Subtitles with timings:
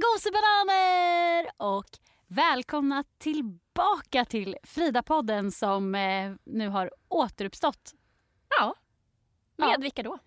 [0.00, 1.50] gosebananer!
[1.56, 1.84] Och
[2.26, 7.94] välkomna tillbaka till Frida-podden som eh, nu har återuppstått
[8.58, 8.74] Ja.
[9.56, 9.76] Med Ja.
[9.80, 10.18] vilka då?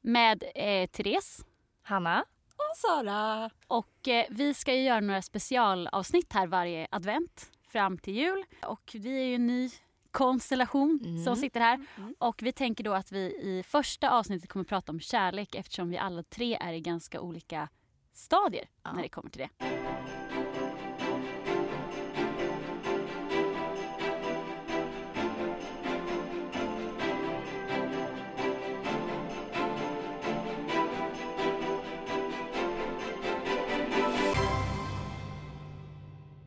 [0.00, 1.44] med eh, Therese.
[1.82, 2.24] Hanna.
[2.56, 3.50] Och Sara.
[3.66, 8.44] Och eh, vi ska ju göra några specialavsnitt här varje advent fram till jul.
[8.66, 9.70] Och vi är ju en ny
[10.10, 11.24] konstellation Mm.
[11.24, 11.86] som sitter här.
[11.96, 12.14] Mm.
[12.18, 15.98] Och vi tänker då att vi i första avsnittet kommer prata om kärlek eftersom vi
[15.98, 17.68] alla tre är i ganska olika
[18.14, 18.92] stadier Ja.
[18.92, 19.48] när det kommer till det.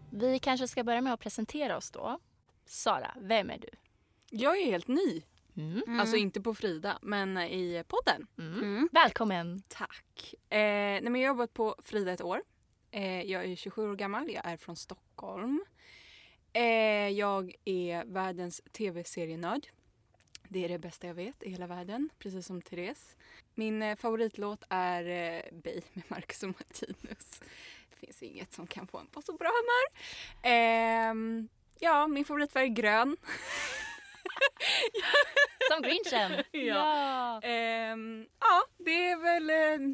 [0.09, 2.20] Vi kanske ska börja med att presentera oss då.
[2.66, 3.70] Sara, vem är du?
[4.30, 5.23] Jag är helt ny.
[5.57, 5.84] Mm.
[5.88, 5.99] Mm.
[5.99, 8.27] Alltså inte på Frida, men i podden.
[8.38, 8.59] Mm.
[8.59, 8.89] Mm.
[8.91, 9.61] Välkommen.
[9.67, 10.33] Tack.
[10.49, 12.41] Eh, nej, men jag har jobbat på Frida ett år.
[12.91, 14.31] Eh, jag är 27 år gammal.
[14.31, 15.66] Jag är från Stockholm.
[16.53, 19.67] Eh, jag är världens tv-serienörd.
[20.50, 23.16] Det är det bästa jag vet i hela världen, precis som Therese.
[23.55, 27.41] Min eh, favoritlåt är eh, Bay med Marcus och Martinus.
[27.89, 30.02] Det finns inget som kan få en på så bra humör.
[30.53, 33.17] Ehm, ja, min favoritfärg är grön.
[35.71, 36.43] Som grinchen.
[36.52, 37.41] Ja.
[37.41, 39.88] Ehm, ja, det är väl eh,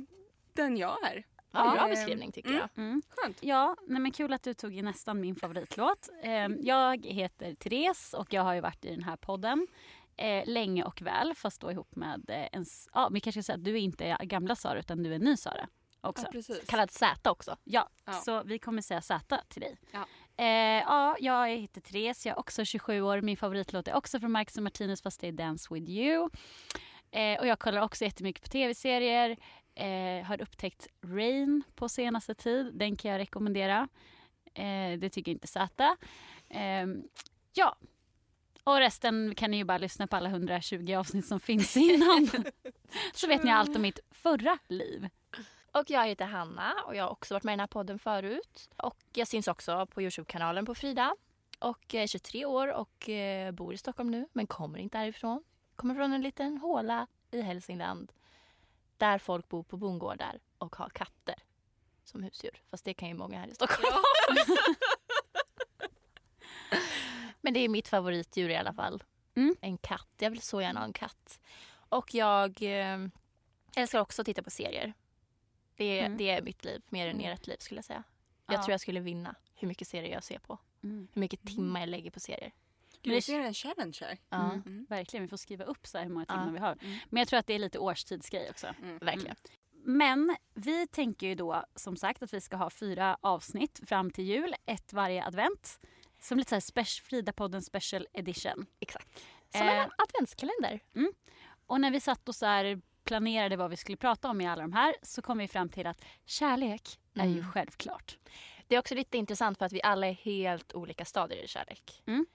[0.53, 1.23] den jag är.
[1.51, 2.61] Ja, bra Ehm, beskrivning tycker mm.
[2.61, 2.83] jag.
[2.83, 3.01] Mm.
[3.09, 3.37] Skönt.
[3.41, 6.09] Ja, nej men kul att du tog ju nästan min favoritlåt.
[6.23, 9.67] Eh, jag heter Therese och jag har ju varit i den här podden
[10.17, 12.61] eh, länge och väl fast då ihop med eh, en...
[12.61, 15.19] s- Ja, vi kanske ska säga att du är inte gamla Sara utan du är
[15.19, 15.67] ny Sara
[16.01, 16.25] också.
[16.25, 16.65] Ja, precis.
[16.67, 17.57] Kallad Z också.
[17.63, 18.13] Ja, Ja.
[18.13, 19.77] så vi kommer säga Z till dig.
[19.91, 20.05] Ja.
[20.37, 23.21] Eh, ja, jag heter Therese, jag är också 27 år.
[23.21, 26.29] Min favoritlåt är också från Marcus och Martinus fast det är Dance with you.
[27.11, 29.37] Eh, och jag kollar också jättemycket på tv-serier.
[29.75, 32.71] Eh, har upptäckt Rain på senaste tid.
[32.73, 33.87] Den kan jag rekommendera.
[34.53, 35.97] Eh, det tycker inte Z.
[36.49, 36.87] Eh,
[37.53, 37.75] ja.
[38.63, 42.29] Och resten kan ni ju bara lyssna på alla 120 avsnitt som finns innan.
[43.13, 45.09] Så vet ni allt om mitt förra liv.
[45.73, 48.69] Och jag heter Hanna och jag har också varit med i den här podden förut.
[48.77, 51.15] Och jag syns också på Youtube-kanalen på Frida.
[51.59, 55.43] Och jag är 23 år och eh, bor i Stockholm nu men kommer inte härifrån.
[55.75, 58.13] Kommer från en liten håla i Hälsingland.
[58.97, 61.35] Där folk bor på bondgårdar och har katter
[62.03, 62.61] som husdjur.
[62.71, 63.87] Fast det kan ju många här i Stockholm.
[67.41, 69.03] Men det är mitt favoritdjur i alla fall.
[69.35, 69.55] Mm.
[69.61, 70.09] En katt.
[70.17, 71.39] Jag vill så gärna ha en katt.
[71.89, 72.97] Och jag eh,
[73.75, 74.93] älskar också att titta på serier.
[75.83, 76.17] Det, är- Mm.
[76.17, 78.03] det är mitt liv, mer än ert liv skulle jag säga.
[78.47, 78.63] Jag Ja.
[78.63, 80.57] tror jag skulle vinna hur mycket serier jag ser på.
[80.83, 81.07] Mm.
[81.13, 82.51] Hur mycket timmar jag lägger på serier.
[83.01, 84.17] Gud, jag ser en challenge här.
[84.29, 84.63] Ja, Mm.
[84.65, 84.85] Mm.
[84.89, 86.51] Verkligen, vi får skriva upp så här hur många timmar Ja.
[86.51, 86.77] vi har.
[86.81, 86.97] Mm.
[87.09, 88.67] Men jag tror att det är lite årstidsgrej också.
[88.81, 88.97] Mm.
[88.97, 89.35] verkligen.
[89.85, 94.23] Men vi tänker ju då som sagt att vi ska ha fyra avsnitt fram till
[94.25, 95.79] jul, ett varje advent.
[96.19, 98.65] Som lite så här spe- Frida-podden special edition.
[98.79, 99.23] Exakt.
[99.49, 99.77] Som Eh.
[99.83, 100.79] en adventskalender.
[101.65, 104.61] Och när vi satt och så här planerade vad vi skulle prata om i alla
[104.61, 107.51] de här så kom vi fram till att kärlek är ju Mm.
[107.51, 108.17] självklart.
[108.67, 112.01] Det är också lite intressant för att vi alla är helt olika stadier i kärlek.
[112.05, 112.25] Mm.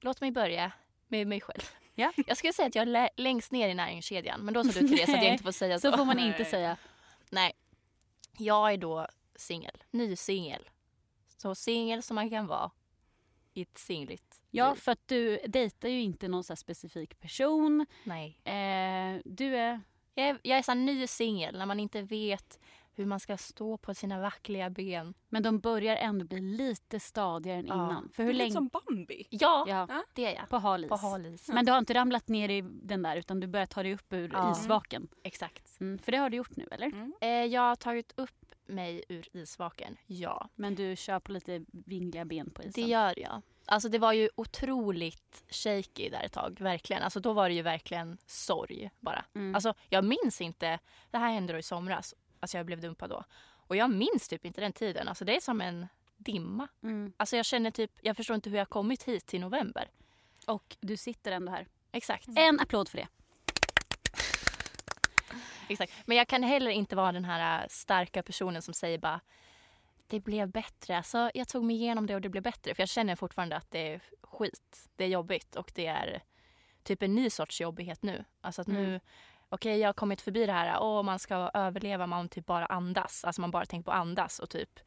[0.00, 0.72] Låt mig börja
[1.08, 1.62] med mig själv.
[1.94, 2.12] Ja.
[2.26, 4.40] Jag skulle säga att jag är lä- längst ner i näringskedjan.
[4.40, 5.90] Men då sa du Therese att Nej, jag inte får säga så.
[5.90, 6.26] Så får man Nej.
[6.28, 6.76] inte säga.
[7.30, 7.52] Nej.
[8.38, 9.82] Jag är då singel.
[9.90, 10.68] Ny singel.
[11.36, 12.70] Så singel som man kan vara
[13.54, 17.86] i ett singligt Ja, för att du dejtar ju inte någon så här specifik person.
[18.04, 18.40] Nej.
[18.44, 19.80] Eh, du är...
[20.14, 22.60] Jag är, jag är så här ny singel när man inte vet
[22.96, 25.14] hur man ska stå på sina vackliga ben.
[25.28, 27.74] Men de börjar ändå bli lite stadigare än Ja.
[27.74, 28.10] innan.
[28.14, 28.52] För Det hur lite länge...
[28.52, 29.26] som Bambi.
[29.30, 30.48] Ja, Ja, det är jag.
[30.48, 30.88] på hal is.
[30.88, 31.48] På hal is.
[31.48, 34.12] Men du har inte ramlat ner i den där utan du börjar ta dig upp
[34.12, 34.52] ur Ja.
[34.52, 35.08] isvaken.
[35.22, 35.80] Exakt.
[35.80, 36.86] Mm, för det har du gjort nu eller?
[36.86, 37.12] Mm.
[37.20, 38.30] Eh, jag har tagit upp
[38.66, 39.96] mig ur isvaken.
[40.06, 42.72] Ja, Men du kör på lite vingliga ben på isen.
[42.84, 43.42] det gör jag.
[43.66, 47.02] Alltså det var ju otroligt shaky där ett tag, verkligen.
[47.02, 49.24] Alltså då var det ju verkligen sorg bara.
[49.34, 49.54] Mm.
[49.54, 50.78] Alltså jag minns inte,
[51.10, 53.24] det här hände då i somras, alltså jag blev dumpad då.
[53.66, 56.68] Och jag minns typ inte den tiden, alltså det är som en dimma.
[56.82, 57.12] mm.
[57.16, 59.90] Alltså jag känner typ, jag förstår inte hur jag kommit hit till november.
[60.46, 61.66] Och du sitter ändå här.
[61.92, 62.28] Exakt.
[62.36, 63.08] En applåd för det.
[65.68, 65.92] Exakt.
[66.04, 69.20] Men jag kan heller inte vara den här äh, starka personen som säger bara
[70.14, 70.96] det blev bättre.
[70.96, 72.74] Alltså, jag tog mig igenom det och det blev bättre.
[72.74, 74.88] För jag känner fortfarande att det är skit.
[74.96, 76.22] Det är jobbigt och det är
[76.82, 78.24] typ en ny sorts jobbighet nu.
[78.40, 79.00] Alltså att nu, Mm.
[79.48, 83.24] okej jag har kommit förbi det här, åh man ska överleva, man typ bara andas.
[83.24, 84.80] Alltså man bara tänker på andas och typ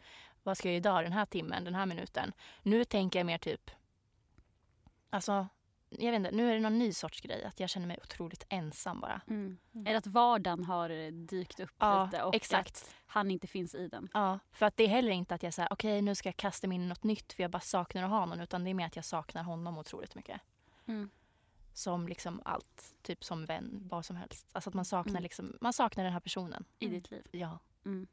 [0.43, 2.33] vad ska jag göra idag den här timmen, den här minuten.
[2.63, 3.71] Nu tänker jag mer typ,
[5.09, 5.47] alltså
[5.89, 7.43] jag vet inte, nu är det någon ny sorts grej.
[7.43, 9.21] Att jag känner mig otroligt ensam bara.
[9.27, 9.57] Mm.
[9.85, 12.75] Eller att vardagen har eh, dykt upp Ja, lite och exakt.
[12.75, 14.09] att han inte finns i den.
[14.13, 16.67] Ja, för att det är heller inte att jag säger okej nu ska jag kasta
[16.67, 18.39] mig in i något nytt för jag bara saknar att ha någon.
[18.41, 20.41] Utan det är mer att jag saknar honom otroligt mycket.
[20.85, 21.09] Mm.
[21.73, 24.47] Som liksom allt, typ som vän, vad som helst.
[24.51, 25.23] Alltså att man saknar, Mm.
[25.23, 26.65] liksom, man saknar den här personen.
[26.79, 26.97] I Mm.
[26.97, 27.27] ditt liv.
[27.31, 27.59] Ja.
[27.85, 28.07] Mm.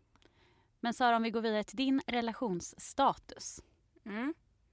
[0.80, 3.60] Men Sara, om vi går vidare till din relationsstatus.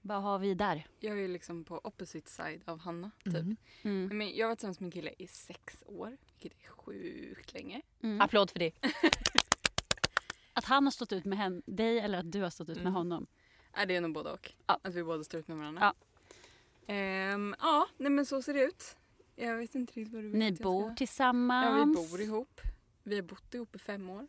[0.01, 0.87] Vad har vi där?
[0.99, 3.11] Jag är liksom på opposite side av Hanna.
[3.23, 3.35] Typ.
[3.35, 3.57] Mm.
[3.81, 4.17] Mm.
[4.17, 7.81] Men jag har varit tillsammans med min kille i sex år, vilket är sjukt länge.
[8.03, 8.21] Mm.
[8.21, 8.71] Applåd för det.
[10.53, 12.81] Att han har stått ut med hen- dig eller att du har stått ut med
[12.81, 12.93] Mm.
[12.93, 13.27] honom.
[13.77, 14.51] Nej, det är nog både och.
[14.67, 14.79] Ja.
[14.83, 15.93] Att vi båda står ut med varandra.
[16.87, 18.95] Ehm, ja, nej men så ser det ut.
[19.35, 21.95] Jag vet inte riktigt vad du vill Ni bor ska- tillsammans.
[21.97, 22.61] Ja, vi bor ihop.
[23.03, 24.27] Vi har bott ihop i fem år.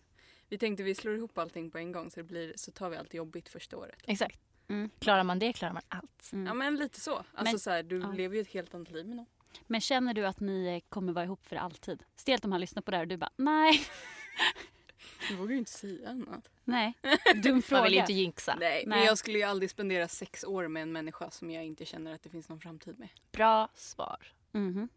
[0.48, 2.96] Vi tänkte vi slår ihop allting på en gång så, det blir, så tar vi
[2.96, 4.02] allt jobbigt första året.
[4.06, 4.40] Exakt.
[4.72, 4.90] Mm.
[4.98, 6.32] Klarar man det klarar man allt.
[6.32, 6.46] Mm.
[6.46, 7.16] Ja men lite så.
[7.16, 8.06] Alltså Men- så här, du ja.
[8.12, 9.26] lever ju ett helt annat liv med någon.
[9.66, 12.02] Men känner du att ni kommer vara ihop för alltid?
[12.16, 13.80] Stelt om han lyssnar på det här och du bara nej,
[15.28, 16.50] Du vågar ju inte säga annat.
[16.64, 16.94] nej.
[17.42, 17.82] Dum Man fråga.
[17.82, 18.56] vill ju inte jinxa.
[18.60, 19.06] Nej, men Nej.
[19.06, 22.22] jag skulle ju aldrig spendera sex år med en människa som jag inte känner att
[22.22, 23.08] det finns någon framtid med.
[23.32, 24.32] Bra svar.
[24.52, 24.88] Mhm.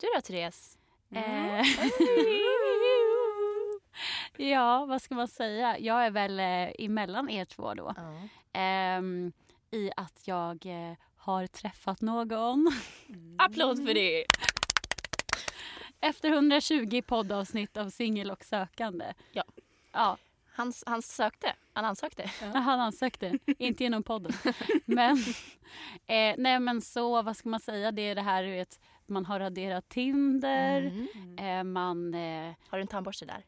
[0.00, 0.78] Du då Therese?
[1.10, 1.54] Mm.
[1.60, 1.66] Eh,
[4.50, 5.78] ja, vad ska man säga?
[5.78, 7.94] Jag är väl eh, emellan er två då.
[8.54, 8.60] Ja.
[8.60, 9.32] Ehm,
[9.70, 12.72] I att jag eh, har träffat någon.
[13.08, 13.36] Mm.
[13.38, 14.24] Applåd för det.
[16.00, 19.12] Efter 120 poddavsnitt av singel och sökande.
[19.32, 19.44] Ja.
[19.92, 20.16] Ja,
[20.52, 21.56] Han, han sökte.
[21.72, 22.30] Han ansökte.
[22.40, 23.38] han ansökte.
[23.58, 24.32] inte genom podden.
[24.84, 25.16] Men,
[26.06, 27.92] eh, nej men så, vad ska man säga?
[27.92, 30.82] Det är det här, du vet, man har raderat Tinder.
[30.82, 31.38] Mm.
[31.38, 33.44] Eh, man, eh, Har du en tandborste där?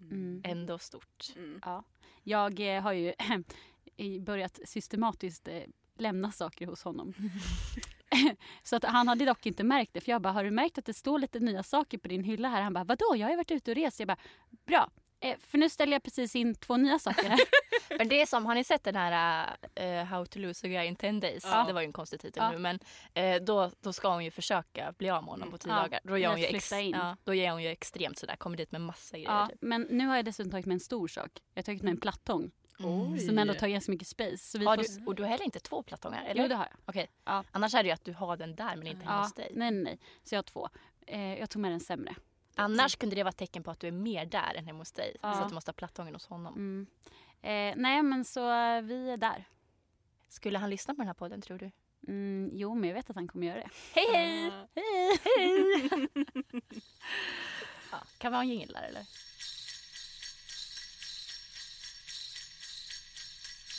[0.00, 1.24] mm, Ändå stort.
[1.36, 1.60] Mm.
[1.64, 1.82] ja.
[2.28, 3.14] Jag eh, har ju
[4.20, 5.62] börjat systematiskt eh,
[5.98, 7.14] lämna saker hos honom.
[8.62, 10.00] så att han hade dock inte märkt det.
[10.00, 12.48] För jag bara, har du märkt att det står lite nya saker på din hylla
[12.48, 12.62] här?
[12.62, 13.16] Han bara, vadå?
[13.16, 14.00] Jag har ju varit ute och rest.
[14.00, 14.16] Jag bara,
[14.66, 14.90] bra.
[15.20, 17.40] Eh, för nu ställer jag precis in två nya saker här.
[17.98, 19.46] Men det är som, har ni sett den här
[19.80, 21.44] uh, How to lose a guy in 10 days?
[21.44, 21.64] Ja.
[21.66, 22.50] Det var ju en konstig titel Ja.
[22.50, 22.78] nu men
[23.14, 26.00] eh, då, då ska hon ju försöka bli av med honom på tio Ja, dagar.
[26.04, 26.92] Då, gör hon ju ex- flytta in.
[26.92, 29.30] ja, då är hon ju extremt sådär, kommer dit med massa grejer.
[29.30, 29.58] ja, typ.
[29.62, 31.30] men nu har jag dessutom tagit med en stor sak.
[31.54, 32.50] Jag har tagit med en plattång.
[32.78, 33.18] Oj.
[33.20, 34.36] Som ändå tar ganska mycket space.
[34.38, 34.82] Så vi Har får...
[35.00, 36.24] du, och du har heller inte två plattångar?
[36.24, 36.42] Eller?
[36.42, 36.78] Jo, det har jag.
[36.86, 37.10] Okej.
[37.24, 37.44] Ja.
[37.52, 39.50] Annars är det ju att du har den där men inte hemma Ja, hos dig.
[39.54, 39.98] nej, nej, nej.
[40.24, 40.68] Så jag har två.
[41.06, 42.14] Eh, jag tog med den sämre.
[42.58, 44.92] Annars kunde det vara ett tecken på att du är mer där än hemma hos
[44.92, 45.16] dig.
[45.22, 45.34] Ja.
[45.34, 46.54] Så att du måste ha plattången hos honom.
[46.54, 46.86] Mm.
[47.42, 48.40] Eh, nej, men så
[48.80, 49.44] vi är där.
[50.28, 51.70] Skulle han lyssna på den här podden tror du?
[52.08, 53.70] Mm, jo, men jag vet att han kommer göra det.
[53.92, 54.46] Hej hej!
[54.46, 54.68] Ah.
[54.74, 55.18] Hej!
[55.36, 56.08] hej.
[57.92, 59.06] ja, kan vi ha en jingel där eller?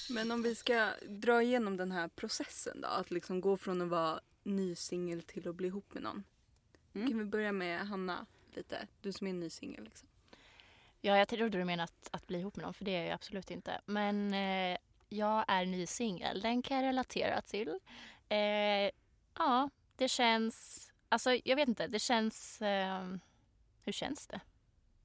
[0.09, 3.89] Men om vi ska dra igenom den här processen då, att liksom gå från att
[3.89, 6.23] vara ny singel till att bli ihop med någon.
[6.93, 7.07] Mm.
[7.07, 8.25] Kan vi börja med Hanna
[8.57, 8.87] lite?
[9.01, 10.09] Du som är ny singel liksom.
[11.01, 13.13] Ja, jag trodde du menade att, att bli ihop med någon, för det är jag
[13.13, 13.81] absolut inte.
[13.85, 14.77] Men eh,
[15.09, 17.79] jag är ny singel, den kan jag relatera till.
[18.29, 18.91] Eh,
[19.37, 20.87] ja, det känns...
[21.09, 22.61] Alltså, jag vet inte, det känns...
[22.61, 23.15] Eh,
[23.85, 24.39] hur känns det?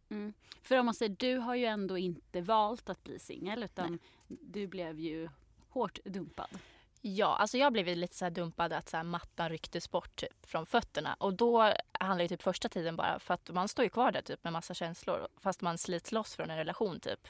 [0.09, 0.33] Mm.
[0.63, 4.67] För om man säger, du har ju ändå inte valt att bli singel utan du
[4.67, 5.29] blev ju
[5.69, 6.59] hårt dumpad.
[7.05, 10.67] Ja, alltså jag blev lite så dumpad att så här mattan rycktes bort typ från
[10.67, 11.17] fötterna.
[11.19, 14.23] Och då handlar ju typ första tiden bara för att man står ju kvar där
[14.23, 17.29] typ med massa känslor fast man slits loss från en relation typ.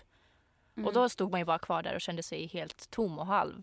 [0.77, 0.87] Mm.
[0.87, 3.63] Och då stod man ju bara kvar där och kände sig helt tom och halv.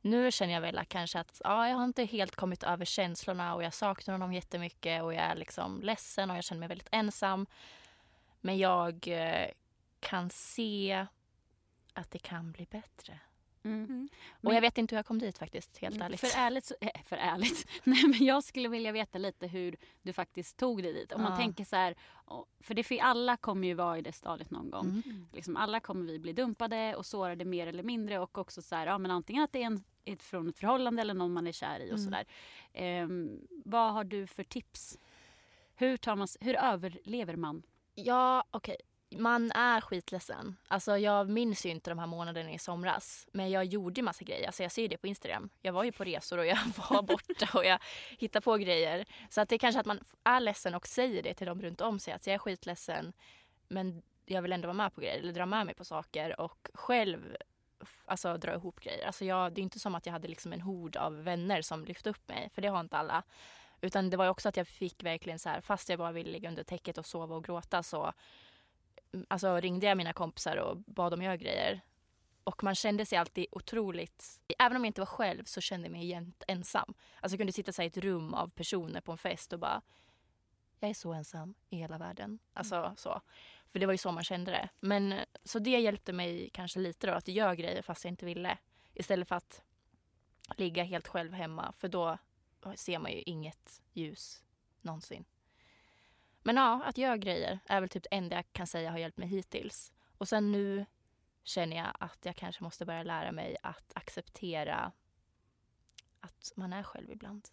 [0.00, 3.54] Nu känner jag väl att kanske att ja, jag har inte helt kommit över känslorna
[3.54, 6.88] och jag saknar honom jättemycket och jag är liksom ledsen och jag känner mig väldigt
[6.92, 7.46] ensam.
[8.40, 9.48] Men jag eh,
[10.00, 11.06] kan se
[11.92, 13.20] att det kan bli bättre.
[13.64, 14.08] Mm.
[14.42, 16.20] Och jag vet inte hur jag kom dit faktiskt, helt Mm, ärligt.
[16.20, 17.66] För ärligt, så, äh, för ärligt.
[17.84, 21.12] Nej, men jag skulle vilja veta lite hur du faktiskt tog dig dit.
[21.12, 21.36] Om man Ja.
[21.38, 21.94] tänker så här,
[22.60, 24.86] för det, för alla kommer ju vara i det stadiet någon gång.
[25.06, 25.26] Mm.
[25.32, 28.86] Liksom alla kommer vi bli dumpade och sårade mer eller mindre och också så här,
[28.86, 31.52] ja men antingen att det är en, ett, från ett förhållande eller någon man är
[31.52, 32.04] kär i och Mm.
[32.04, 32.24] sådär.
[32.72, 34.98] Ehm, vad har du för tips?
[35.74, 37.62] Hur, tar man, hur överlever man?
[37.94, 38.76] Ja, okej.
[39.18, 40.56] Man är skitledsen.
[40.68, 43.26] Alltså jag minns ju inte de här månaderna i somras.
[43.32, 44.46] Men jag gjorde ju massa grejer.
[44.46, 45.48] Alltså jag ser ju det på Instagram.
[45.60, 46.58] Jag var ju på resor och jag
[46.90, 47.78] var borta och jag
[48.18, 49.04] hittade på grejer.
[49.30, 51.80] Så att det är kanske att man är ledsen och säger det till dem runt
[51.80, 52.14] om sig.
[52.14, 53.12] Att jag är skitledsen
[53.68, 55.18] men jag vill ändå vara med på grejer.
[55.18, 57.36] Eller dra med mig på saker och själv
[58.06, 59.06] alltså, dra ihop grejer.
[59.06, 61.84] Alltså jag, det är inte som att jag hade liksom en hord av vänner som
[61.84, 62.50] lyfte upp mig.
[62.54, 63.22] För det har inte alla.
[63.80, 66.30] Utan det var ju också att jag fick verkligen så här, fast jag bara ville
[66.30, 68.12] ligga under täcket och sova och gråta så
[69.28, 71.80] alltså ringde jag mina kompisar och bad dem göra grejer.
[72.44, 74.40] Och man kände sig alltid otroligt...
[74.58, 76.94] Även om jag inte var själv så kände jag mig jämt ensam.
[77.20, 79.82] Alltså jag kunde sitta så i ett rum av personer på en fest och bara...
[80.80, 82.38] Jag är så ensam i hela världen.
[82.52, 83.20] Alltså så.
[83.68, 84.68] För det var ju så man kände det.
[84.80, 85.14] Men
[85.44, 88.58] så det hjälpte mig kanske lite då att göra grejer fast jag inte ville.
[88.94, 89.62] Istället för att
[90.56, 92.18] ligga helt själv hemma för då
[92.76, 94.44] ser man ju inget ljus
[94.80, 95.24] någonsin.
[96.42, 99.18] Men ja, att göra grejer är väl typ det enda jag kan säga har hjälpt
[99.18, 99.92] mig hittills.
[100.18, 100.86] Och sen nu
[101.44, 104.92] känner jag att jag kanske måste börja lära mig att acceptera
[106.20, 107.48] att man är själv ibland.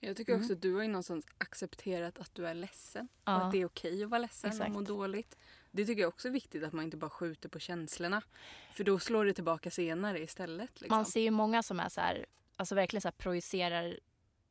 [0.00, 0.42] Jag tycker Mm.
[0.44, 3.08] också att du har ju någonstans accepterat att du är ledsen.
[3.14, 3.32] Och Ja.
[3.32, 4.68] att det är okej att vara ledsen Exakt.
[4.68, 5.36] och må dåligt.
[5.70, 8.22] Det tycker jag också är viktigt att man inte bara skjuter på känslorna.
[8.72, 10.80] För då slår det tillbaka senare istället.
[10.80, 10.96] Liksom.
[10.96, 13.98] Man ser ju många som är så här, alltså verkligen så här projicerar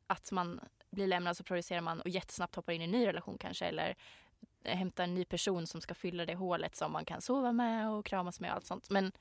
[0.08, 0.60] att man
[0.96, 3.96] blir lämnad så projicerar man och jättesnabbt hoppar in i en ny relation kanske eller
[4.64, 8.06] hämtar en ny person som ska fylla det hålet som man kan sova med och
[8.06, 8.90] kramas med och allt sånt.
[8.90, 9.12] Men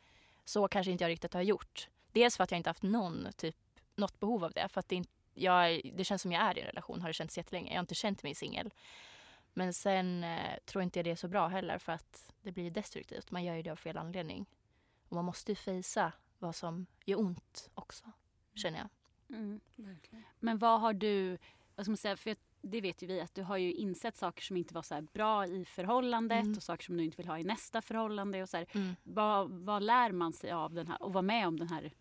[0.45, 1.89] så kanske inte jag riktigt har gjort.
[2.13, 3.57] Dels för att jag inte haft någon typ,
[3.97, 4.69] något behov av det.
[4.69, 7.15] För att det, inte, jag, det känns som jag är i en relation, har det
[7.15, 7.71] känts jättelänge.
[7.71, 8.71] Jag har inte känt mig singel.
[9.53, 12.71] Men sen eh, tror inte jag det är så bra heller för att det blir
[12.71, 13.31] destruktivt.
[13.31, 14.47] Man gör ju det av fel anledning.
[15.09, 18.05] Och man måste ju fejsa vad som gör ont också,
[18.55, 18.89] känner jag.
[19.37, 19.61] Mm.
[19.77, 20.25] Verkligen.
[20.41, 21.39] Men vad har du,
[21.77, 24.43] vad ska man säga, för det vet ju vi att du har ju insett saker
[24.43, 26.57] som inte var så bra i förhållandet Mm.
[26.57, 28.43] och saker som du inte vill ha i nästa förhållande.
[28.43, 28.67] Och så här,
[29.03, 31.93] vad, vad lär man sig av den här och vara med om den här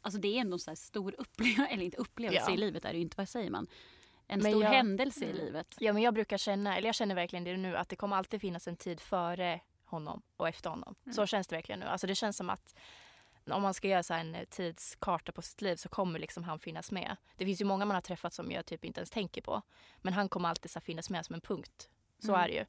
[0.00, 2.54] Alltså det är ändå en så stor upplevelse, eller inte upplevelse Ja.
[2.54, 3.66] i livet är det ju inte, vad säger man?
[4.26, 5.44] En Men stor jag- händelse i Mm.
[5.44, 5.76] livet.
[5.80, 8.40] Ja, men jag brukar känna, eller jag känner verkligen det nu, att det kommer alltid
[8.40, 10.94] finnas en tid före honom och efter honom.
[11.04, 11.14] Mm.
[11.14, 11.86] Så känns det verkligen nu.
[11.86, 12.74] Alltså det känns som att
[13.50, 16.58] om man ska göra så en eh, tidskarta på sitt liv så kommer liksom han
[16.58, 17.16] finnas med.
[17.36, 19.62] Det finns ju många man har träffat som jag typ inte ens tänker på.
[20.02, 21.88] Men han kommer alltid så finnas med som en punkt.
[22.18, 22.40] Så Mm.
[22.40, 22.64] är det ju.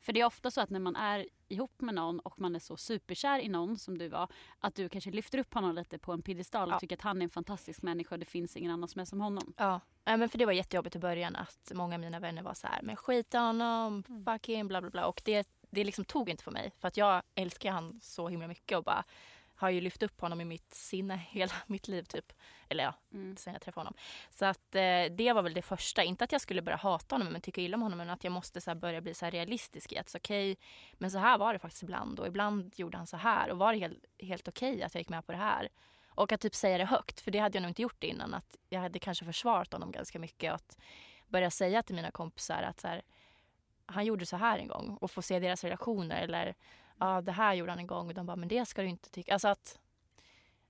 [0.00, 2.58] För det är ofta så att när man är ihop med någon och man är
[2.58, 4.28] så superkär i någon som du var,
[4.58, 6.80] att du kanske lyfter upp honom lite på en piedestal och Ja.
[6.80, 9.20] tycker att han är en fantastisk människa och det finns ingen annan som är som
[9.20, 9.52] honom.
[9.56, 12.54] Ja, Nej, men för det var jättejobbigt i början att många av mina vänner var
[12.54, 14.24] så här, men skit i honom, Mm.
[14.24, 15.06] fuck him, bla bla bla.
[15.06, 18.46] Och det, det liksom tog inte på mig för att jag älskar han så himla
[18.48, 19.04] mycket och bara
[19.58, 22.32] har ju lyft upp honom i mitt sinne hela mitt liv typ.
[22.68, 23.36] Eller ja, Mm.
[23.36, 23.94] sen jag träffade honom.
[24.30, 26.02] Så att eh, det var väl det första.
[26.02, 28.32] Inte att jag skulle börja hata honom men tycka illa om honom men att jag
[28.32, 30.56] måste så börja bli så här realistisk i att okej,
[30.94, 33.72] men så här var det faktiskt ibland och ibland gjorde han så här och var
[33.72, 35.68] det helt, helt okej att jag gick med på det här.
[36.08, 38.34] Och att typ säga det högt, för det hade jag nog inte gjort innan.
[38.34, 40.52] Att jag hade kanske försvarat honom ganska mycket.
[40.54, 40.78] Att
[41.28, 43.02] börja säga till mina kompisar att så här,
[43.86, 46.22] han gjorde så här en gång och få se deras reaktioner.
[46.22, 46.54] Eller
[47.00, 49.10] ja, det här gjorde han en gång och de bara, men det ska du inte
[49.10, 49.32] tycka.
[49.32, 49.78] Alltså att,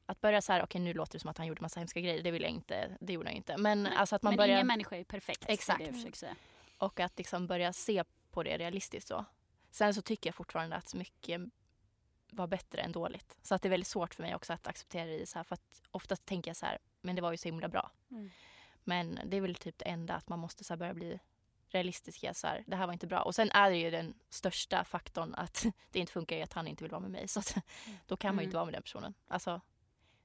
[0.07, 2.23] att börja så här, okej nu låter det som att han gjorde massa hemska grejer.
[2.23, 3.57] Det vill jag inte, det gjorde han inte.
[3.57, 5.45] Men Nej, alltså att man Men börjar, ingen människa är perfekt.
[5.49, 5.85] Exakt.
[6.21, 6.35] Det
[6.79, 9.25] och att liksom börja se på det realistiskt så.
[9.71, 11.41] Sen så tycker jag fortfarande att mycket
[12.31, 13.37] var bättre än dåligt.
[13.43, 15.55] Så att det är väldigt svårt för mig också att acceptera det så här, för
[15.55, 17.91] att oftast tänker jag så här, men det var ju så himla bra.
[18.11, 18.31] Mm.
[18.85, 21.19] Men det är väl typ det enda att man måste så börja bli
[21.69, 22.25] realistisk.
[22.25, 23.23] i att Så här, det här var inte bra.
[23.23, 26.67] Och sen är det ju den största faktorn att det inte funkar i att han
[26.69, 27.29] inte vill vara med mig.
[27.29, 27.57] Så att,
[28.07, 28.49] då kan man ju Mm.
[28.49, 29.15] inte vara med den personen.
[29.29, 29.61] Alltså,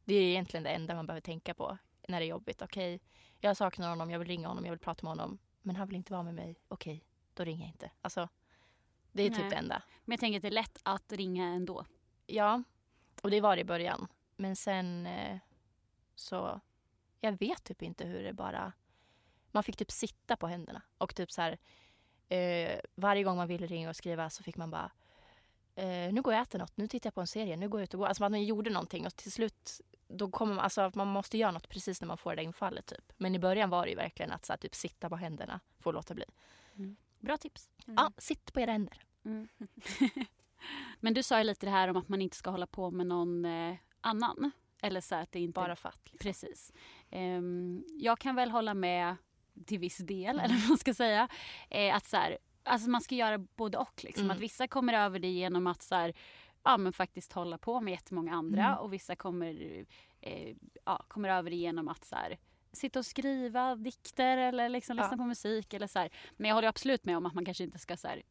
[0.06, 2.62] det är egentligen det enda man behöver tänka på när det är jobbigt.
[2.62, 3.00] Okej,
[3.40, 5.38] jag saknar honom, jag vill ringa honom, jag vill prata med honom.
[5.62, 6.56] Men han vill inte vara med mig.
[6.68, 7.92] Okej, då ringer jag inte.
[8.02, 8.30] Alltså,
[9.12, 9.40] det är Nej.
[9.40, 9.84] typ det enda.
[10.06, 11.86] Men jag tänker att det är lätt att ringa ändå.
[12.26, 12.64] Ja,
[13.24, 14.08] och det var det i början.
[14.36, 15.38] Men sen eh,
[16.16, 16.62] så,
[17.20, 18.74] jag vet typ inte hur det bara,
[19.54, 20.82] man fick typ sitta på händerna.
[20.98, 21.58] Och typ så här,
[22.30, 24.92] eh, varje gång man ville ringa och skriva så fick man bara,
[25.76, 27.80] eh, nu går jag och äter något, nu tittar jag på en serie, nu går
[27.80, 28.08] jag ut och går.
[28.08, 31.52] Alltså man gjorde någonting och till slut, då kommer man, alltså att man måste göra
[31.52, 33.14] något precis när man får det där infallet typ.
[33.18, 35.92] Men i början var det ju verkligen att så här, typ sitta på händerna, få
[35.92, 36.26] låta bli.
[37.20, 37.70] Bra tips.
[37.86, 39.06] Ja, sitt på era händer.
[39.26, 39.48] Mm.
[41.00, 43.08] Men du sa ju lite det här om att man inte ska hålla på med
[43.08, 44.52] någon eh, annan.
[44.82, 45.60] Eller så att det inte...
[45.62, 46.00] Bara för att.
[46.04, 46.18] Liksom.
[46.20, 46.74] Precis.
[47.10, 49.16] Ehm, jag kan väl hålla med
[49.66, 50.46] till viss del, Mm.
[50.46, 51.28] eller vad man ska säga.
[51.70, 54.04] Eh, att så här, alltså man ska göra både och.
[54.04, 54.24] Liksom.
[54.24, 54.36] Mm.
[54.36, 56.14] Att vissa kommer över det genom att så här,
[56.64, 58.66] ja, men faktiskt hålla på med jättemånga andra.
[58.66, 58.78] Mm.
[58.80, 59.86] Och vissa kommer,
[60.22, 60.56] eh,
[60.86, 62.38] ja, kommer över det genom att så här,
[62.72, 65.04] sitta och skriva dikter eller liksom Ja.
[65.04, 65.74] lyssna på musik.
[65.74, 66.10] Eller så här.
[66.38, 68.22] Men jag håller absolut med om att man kanske inte ska så här,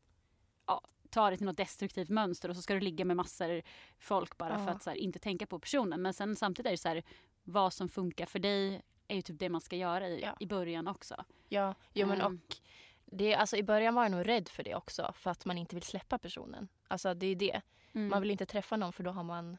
[0.66, 3.62] ja, ta det till något destruktivt mönster och så ska du ligga med massor
[3.98, 4.64] folk bara Ja.
[4.66, 6.02] för att så här, inte tänka på personen.
[6.02, 7.02] Men sen samtidigt är det så här,
[7.44, 10.36] vad som funkar för dig är ju typ det man ska göra i, Ja.
[10.40, 11.24] i början också.
[11.48, 12.26] Ja, jo, men Ehm.
[12.48, 12.56] och
[13.04, 15.12] det, alltså, I början var jag nog rädd för det också.
[15.16, 16.68] För att man inte vill släppa personen.
[16.88, 17.60] Alltså det är det.
[17.94, 18.08] Mm.
[18.08, 19.56] Man vill inte träffa någon för då har man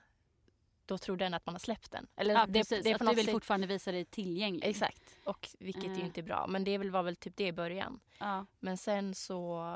[0.86, 2.08] då tror den att man har släppt den.
[2.16, 2.84] Eller ja, det, precis.
[2.84, 4.68] det är att du vill sätt- fortfarande visa dig tillgänglig.
[4.70, 5.18] Exakt.
[5.24, 5.98] Och vilket Eh.
[6.00, 6.48] ju inte är bra.
[6.48, 8.00] Men det var väl typ det i början.
[8.20, 8.46] Ja.
[8.60, 9.76] Men sen så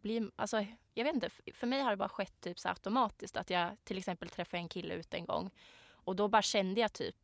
[0.00, 3.50] blir, alltså jag vet inte, för mig har det bara skett typ så automatiskt att
[3.50, 5.50] jag till exempel träffade en kille ute en gång
[5.90, 7.16] och då bara kände jag typ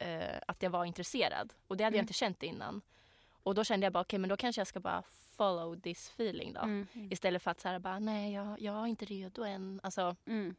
[0.00, 2.04] eh, att jag var intresserad och det hade jag Mm.
[2.04, 2.80] inte känt innan.
[3.42, 5.02] Och då kände jag bara okej men då kanske jag ska bara
[5.36, 6.60] follow this feeling då.
[6.60, 6.86] Mm.
[7.10, 9.80] Istället för att så här bara nej jag, jag är inte redo än.
[9.82, 10.54] Alltså, Mm.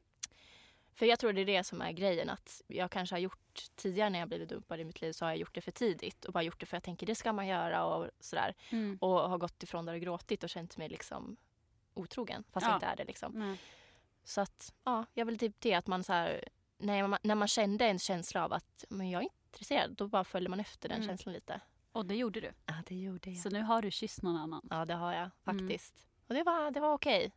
[0.94, 4.10] för jag tror det är det som är grejen att jag kanske har gjort tidigare
[4.10, 6.34] när jag blivit dumpad i mitt liv så har jag gjort det för tidigt och
[6.34, 8.56] bara gjort det för att jag tänker det ska man göra och sådär.
[8.70, 8.98] Mm.
[9.02, 11.38] Och har gått ifrån där och gråtit och känt mig liksom
[11.94, 12.70] otrogen fast Ja.
[12.70, 13.32] jag inte är det liksom.
[13.36, 13.58] Nej.
[14.24, 16.44] Så att ja, jag vill typ det att man så här,
[16.78, 20.24] när man, när man kände en känsla av att men jag är intresserad då bara
[20.24, 21.08] följer man efter den Mm.
[21.08, 21.60] känslan lite.
[21.92, 22.52] Och det gjorde du.
[22.66, 23.40] Ja det gjorde jag.
[23.40, 24.68] Så nu har du kysst någon annan.
[24.70, 25.32] Ja det har jag Mm.
[25.68, 26.06] faktiskt.
[26.28, 27.32] Och det var, det var okej.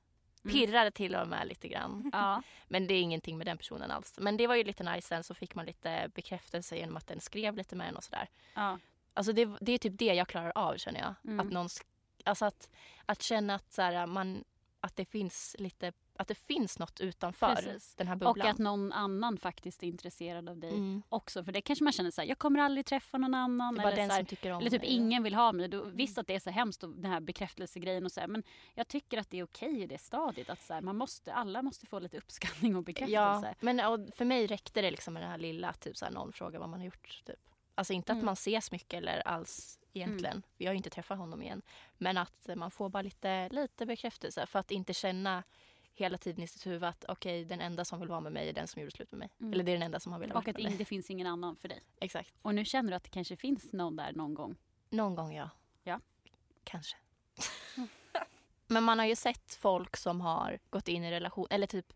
[0.44, 0.52] Mm.
[0.56, 2.10] Pirrade till och med lite grann.
[2.12, 2.42] Ja.
[2.68, 4.18] Men det är ingenting med den personen alls.
[4.20, 7.20] Men det var ju lite nice sen så fick man lite bekräftelse genom att den
[7.20, 8.28] skrev lite med en och sådär.
[8.54, 8.78] ja.
[9.14, 11.14] Alltså det, det är typ det jag klarar av känner jag.
[11.24, 11.40] Mm.
[11.40, 11.84] Att någon, sk-
[12.24, 12.68] alltså att,
[13.06, 14.44] att känna att, så här, man,
[14.80, 17.94] att det finns lite, att det finns något utanför Precis.
[17.94, 18.46] den här Och bubblan.
[18.46, 21.02] att någon annan faktiskt är intresserad av dig mm.
[21.08, 21.44] också.
[21.44, 23.80] För det kanske man känner så här, jag kommer aldrig träffa någon annan.
[23.80, 24.90] Eller den så här, tycker om Eller typ mig.
[24.90, 25.68] ingen vill ha mig.
[25.68, 28.42] Då, visst att det är så hemskt och den här bekräftelsegrejen och så här, men
[28.74, 31.62] jag tycker att det är okej i det stadiet att så här, man måste, alla
[31.62, 33.14] måste få lite uppskattning och bekräftelse.
[33.50, 36.12] Ja, men och för mig räckte det liksom med den här lilla, typ så här,
[36.12, 37.22] någon frågar vad man har gjort.
[37.26, 37.36] Typ.
[37.74, 38.26] Alltså inte att Mm.
[38.26, 40.42] man ses mycket eller alls egentligen.
[40.56, 41.62] Jag har ju inte träffat honom igen.
[41.98, 45.42] Men att man får bara lite, lite bekräftelse för att inte känna
[46.04, 48.52] hela tiden i sitt huvud att okej, den enda som vill vara med mig är
[48.52, 49.30] den som gjorde slut med mig.
[49.40, 49.52] Mm.
[49.52, 50.72] Eller det är den enda som har velat vara Och att med mig.
[50.72, 51.80] in, det finns ingen annan för dig.
[52.00, 52.34] Exakt.
[52.42, 54.56] Och nu känner du att det kanske finns någon där någon gång.
[54.90, 55.50] Någon gång ja.
[55.82, 56.00] Ja.
[56.64, 56.96] Kanske.
[58.66, 61.92] men man har ju sett folk som har gått in i relation, eller typ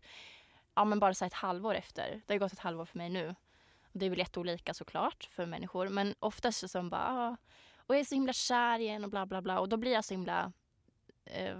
[0.75, 2.11] ja men bara så ett halvår efter.
[2.11, 3.35] Det har ju gått ett halvår för mig nu.
[3.81, 5.89] Och det är väl jätteolika såklart för människor.
[5.89, 7.37] Men oftast så som bara, ah,
[7.77, 9.59] och jag är så himla kär igen och bla bla bla.
[9.59, 10.51] Och då blir jag så himla
[11.25, 11.57] eh,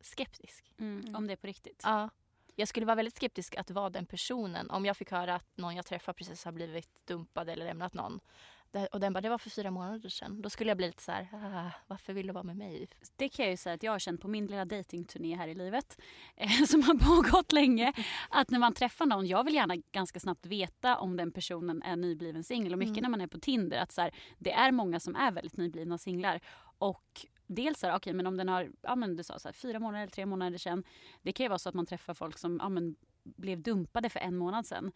[0.00, 0.72] skeptisk.
[0.78, 1.14] Mm.
[1.14, 1.80] Om det är på riktigt.
[1.84, 2.08] Ja.
[2.54, 5.76] Jag skulle vara väldigt skeptisk att vara den personen om jag fick höra att någon
[5.76, 8.20] jag träffar precis har blivit dumpad eller lämnat någon.
[8.92, 10.42] Och den bara, det var för fyra månader sedan.
[10.42, 12.88] Då skulle jag bli lite så här, ah, varför vill du vara med mig?
[13.16, 15.54] Det kan jag ju säga att jag har känt på min lilla datingturné här i
[15.54, 15.98] livet
[16.36, 17.92] eh, som har pågått länge.
[18.30, 21.96] Att när man träffar någon, jag vill gärna ganska snabbt veta om den personen är
[21.96, 22.72] nybliven singel.
[22.72, 23.02] Och mycket Mm.
[23.02, 25.98] när man är på Tinder att så här, det är många som är väldigt nyblivna
[25.98, 26.40] singlar.
[26.78, 29.52] Och dels så här, okej men om den har, ja men du sa så här,
[29.52, 30.84] fyra månader eller tre månader sedan.
[31.22, 34.20] Det kan ju vara så att man träffar folk som ja, men, blev dumpade för
[34.20, 34.92] en månad sedan.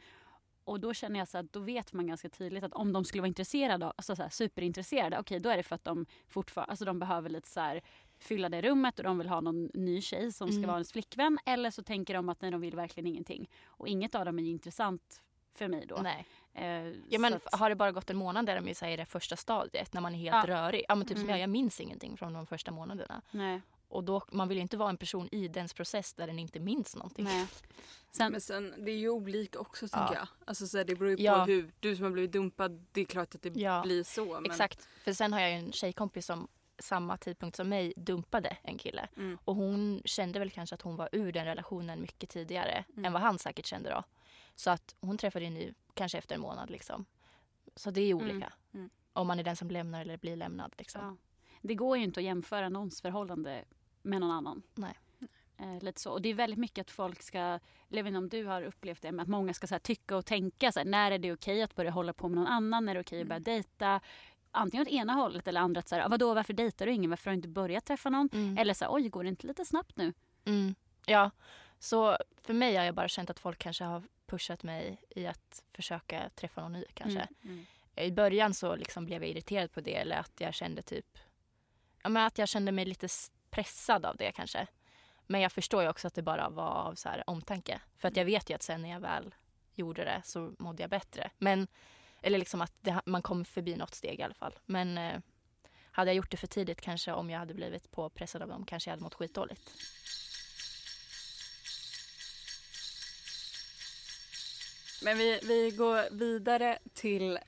[0.65, 3.21] Och då känner jag så att då vet man ganska tydligt att om de skulle
[3.21, 6.85] vara intresserade, alltså så här, superintresserade, okej då är det för att de fortfarande, alltså
[6.85, 7.81] de behöver lite så här
[8.19, 10.67] fylla det rummet och de vill ha någon ny tjej som ska Mm.
[10.69, 11.39] vara ens flickvän.
[11.47, 13.51] Eller så tänker de att nej, de vill verkligen ingenting.
[13.65, 15.23] Och inget av dem är ju intressant
[15.55, 16.01] för mig då.
[16.03, 16.27] Nej.
[16.55, 16.65] Eh,
[17.09, 19.07] Ja, men att- har det bara gått en månad där de är här i det
[19.07, 20.55] första stadiet när man är helt Ja.
[20.57, 20.85] rörig.
[20.89, 21.31] Ja men typ som Mm.
[21.31, 23.23] jag, jag minns ingenting från de första månaderna.
[23.31, 26.39] nej, Och då, man vill ju inte vara en person i dens process där den
[26.39, 27.25] inte minns någonting.
[27.25, 27.47] nej.
[28.11, 29.99] Sen, Men sen, det är ju olika också Ja.
[29.99, 30.29] tänker jag.
[30.45, 31.45] Alltså så här, det beror ju på Ja.
[31.45, 33.83] hur, du som har blivit dumpad, det är klart att det Ja.
[33.85, 34.25] blir så.
[34.41, 34.89] Men, Exakt.
[35.05, 36.49] För sen har jag ju en tjejkompis som
[36.83, 39.09] samma tidpunkt som mig dumpade en kille.
[39.17, 39.39] Mm.
[39.45, 43.05] Och hon kände väl kanske att hon var ur den relationen mycket tidigare Mm.
[43.05, 44.03] än vad han säkert kände då.
[44.55, 47.05] Så att hon träffade en ny kanske efter en månad liksom.
[47.77, 48.25] Så det är ju Mm.
[48.31, 48.53] olika.
[48.75, 48.91] Mm.
[49.13, 51.01] Om man är den som lämnar eller blir lämnad liksom.
[51.05, 51.17] ja.
[51.61, 53.65] Det går ju inte att jämföra någons förhållande
[54.03, 54.63] med någon annan.
[54.75, 54.95] Nej.
[55.59, 56.11] Eh, lite så.
[56.13, 58.63] Och det är väldigt mycket att folk ska, eller jag vet inte om du har
[58.63, 60.73] upplevt det, men att många ska så här, tycka och tänka.
[60.73, 62.85] Så här, när är det okej att börja hålla på med någon annan?
[62.85, 64.01] När är det okej att börja dejta?
[64.53, 65.79] Antingen åt ena hållet eller andra.
[65.79, 67.11] Att så här, "Ah, vadå, varför dejtar du ingen?
[67.11, 68.29] Varför har du inte börjat träffa någon?
[68.33, 68.59] Mm.
[68.59, 70.13] Eller så här, oj, går det inte lite snabbt nu?
[70.45, 70.75] Mm.
[71.07, 71.31] Ja,
[71.79, 75.63] så för mig har jag bara känt att folk kanske har pushat mig i att
[75.73, 77.29] försöka träffa någon ny kanske.
[77.45, 77.67] Mm.
[77.97, 81.19] I början så liksom blev jag irriterad på det eller att jag kände typ
[82.03, 83.09] ja, men att jag kände mig lite
[83.51, 84.67] pressad av det kanske.
[85.27, 87.81] Men jag förstår ju också att det bara var av så här omtanke.
[87.97, 89.35] För att jag vet ju att sen när jag väl
[89.75, 91.31] gjorde det så mådde jag bättre.
[91.39, 91.67] Men,
[92.23, 94.59] eller liksom att det, man kom förbi något steg i alla fall.
[94.67, 95.21] Men eh,
[95.93, 98.91] hade jag gjort det för tidigt kanske om jag hade blivit påpressad av dem kanske
[98.91, 99.71] jag hade mått skitdåligt.
[105.05, 107.39] Men vi, vi går vidare till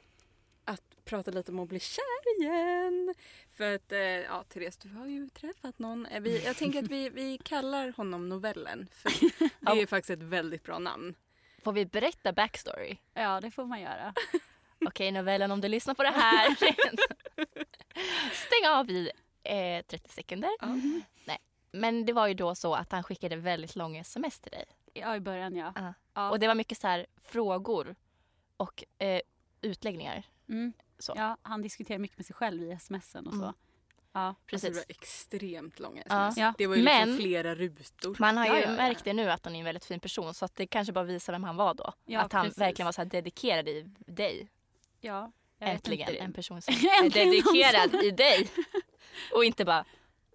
[0.64, 3.14] att prata lite om att bli kär igen.
[3.52, 6.06] För att, eh, ja Therese du har ju träffat någon.
[6.06, 8.88] Eh, Vi, jag tänker att vi, vi kallar honom Novellen.
[8.92, 9.10] För
[9.60, 11.14] det är ju faktiskt ett väldigt bra namn.
[11.64, 12.96] Får vi berätta backstory?
[13.14, 14.14] Ja, det får man göra.
[14.86, 16.56] Okej novellen om du lyssnar på det här.
[18.34, 19.10] Stäng av i
[19.42, 20.50] eh, 30 sekunder.
[21.72, 24.64] Men det var ju då så att han skickade väldigt långa sms till dig.
[24.92, 25.72] Ja, i början ja.
[25.76, 25.94] Ja.
[26.14, 26.30] ja.
[26.30, 27.96] Och det var mycket så här frågor
[28.56, 29.20] och eh,
[29.60, 30.22] utläggningar.
[30.48, 30.72] Mm.
[30.98, 31.12] Så.
[31.16, 33.42] Ja, han diskuterar mycket med sig själv i smsen och så.
[33.42, 33.54] Mm.
[34.12, 34.34] Ja.
[34.46, 34.68] Precis.
[34.68, 36.36] Alltså det var extremt långa sms.
[36.36, 36.54] Ja.
[36.58, 38.16] Det var ju liksom Men- flera rutor.
[38.18, 38.76] Man har ju Ja, ja, ja.
[38.76, 41.04] märkt det nu att han är en väldigt fin person så att det kanske bara
[41.04, 41.92] visar vem han var då.
[42.04, 42.58] Ja, att han precis.
[42.60, 44.48] verkligen var så här dedikerad i dig.
[45.04, 45.32] Ja.
[45.58, 48.48] jag Äntligen en person som är dedikerad i dig.
[49.32, 49.84] Och inte bara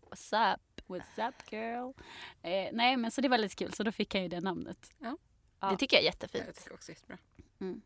[0.09, 0.61] what's up.
[0.87, 1.93] What's up girl?
[2.41, 4.91] Eh, nej men så det var lite kul så då fick han ju det namnet.
[4.99, 5.17] Ja.
[5.69, 6.55] Det tycker jag är Jag jättefint.
[6.55, 7.17] tycker också jättebra.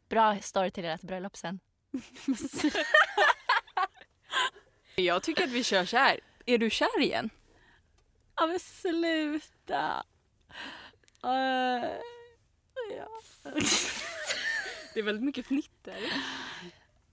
[0.10, 1.60] Bra story till ert bröllop sen.
[4.96, 6.20] Jag tycker att vi kör så här.
[6.46, 7.30] Är du kär igen?
[8.36, 10.04] Ja men sluta.
[11.26, 11.86] Uh,
[12.98, 13.08] ja.
[14.94, 15.98] Det är väldigt mycket fnitter.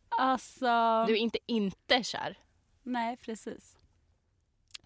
[0.09, 0.65] Alltså.
[1.07, 2.39] Du är inte inte kär.
[2.83, 3.79] Nej precis.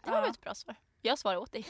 [0.04, 0.30] Det var Ja.
[0.30, 0.76] ett bra svar.
[1.02, 1.66] Jag svarar åt dig.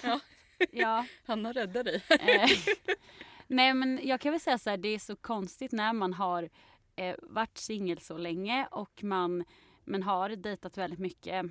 [0.72, 1.06] Ja.
[1.26, 2.02] Hanna räddar dig.
[2.20, 2.50] Eh,
[3.46, 6.48] nej men jag kan väl säga så här, det är så konstigt när man har
[6.96, 9.44] eh, varit singel så länge och man
[9.84, 11.46] men har dejtat väldigt mycket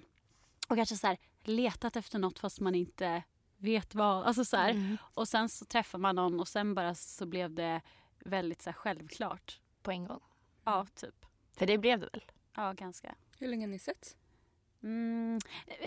[0.68, 3.24] och kanske så här letat efter något fast man inte
[3.58, 4.24] vet vad.
[4.26, 4.70] Alltså så här.
[4.70, 4.98] Mm.
[5.14, 7.82] Och sen så träffar man någon och sen bara så blev det
[8.20, 9.60] väldigt så här självklart.
[9.84, 10.20] På en gång.
[10.64, 11.26] Ja, typ.
[11.52, 12.24] För det blev det väl?
[12.56, 13.16] Ja, ganska.
[13.40, 14.18] Hur länge har ni sett?
[14.84, 15.40] Mm.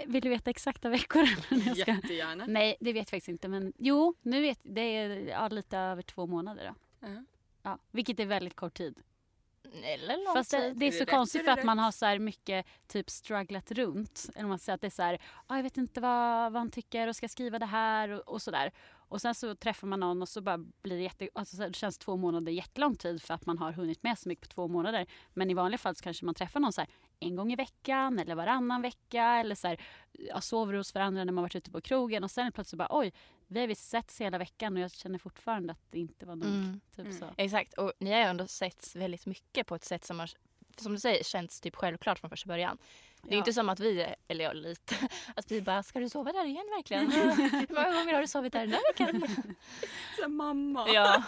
[0.06, 1.22] Vill du veta exakta veckor?
[1.50, 1.92] jag ska...
[1.92, 2.44] Jättegärna.
[2.46, 3.48] Nej, det vet jag faktiskt inte.
[3.48, 6.74] Men jo, nu vet det är ja, lite över två månader.
[7.00, 7.06] Då.
[7.08, 7.24] Ja.
[7.62, 9.02] Ja, vilket är väldigt kort tid.
[9.84, 10.76] Eller lång Fast det, tid.
[10.76, 13.10] det är Är så det rätt konstigt för att man har så här mycket typ
[13.10, 14.30] strugglat runt.
[14.34, 16.70] Eller man säger att det är så här, ah, jag vet inte vad, vad han
[16.70, 18.72] tycker och ska skriva det här och, och sådär.
[19.08, 21.68] Och sen så träffar man någon och så bara blir det jätte, alltså så här,
[21.68, 24.54] det känns två månader jättelång tid för att man har hunnit med så mycket på
[24.54, 25.06] två månader.
[25.34, 28.18] Men i vanliga fall så kanske man träffar någon så här en gång i veckan
[28.18, 29.80] eller varannan vecka eller så här,
[30.12, 33.12] ja, sover hos varandra när man varit ute på krogen och sen plötsligt bara oj,
[33.46, 36.48] vi har visst setts hela veckan och jag känner fortfarande att det inte var nog.
[36.48, 36.80] Mm.
[36.96, 37.18] Typ Mm.
[37.18, 37.26] så.
[37.36, 37.74] Exakt.
[37.78, 40.30] Och ni har ju ändå setts väldigt mycket på ett sätt som har
[40.76, 42.78] som du säger känts typ självklart från första början.
[43.22, 43.38] Det är Ja.
[43.38, 44.94] inte som att vi, eller jag lite,
[45.36, 47.10] att vi bara ska du sova där igen verkligen?
[47.68, 49.28] Hur många gånger har du sovit där den där veckan?
[50.22, 50.88] Så mamma.
[50.88, 51.24] ja.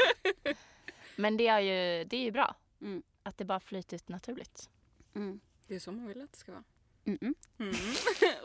[1.17, 2.55] Men det är ju, det är ju bra.
[2.81, 3.03] Mm.
[3.23, 4.71] Att det bara flyter ut naturligt.
[5.15, 5.41] Mm.
[5.69, 6.65] Det är så man vill att det ska vara.
[7.05, 7.35] Mm-mm.
[7.59, 7.75] Mm.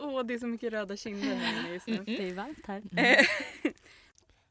[0.00, 1.94] Åh, det är så mycket röda kinder här inne just nu.
[1.94, 2.04] Mm.
[2.04, 2.82] Det är varmt här.
[2.96, 3.26] Eh,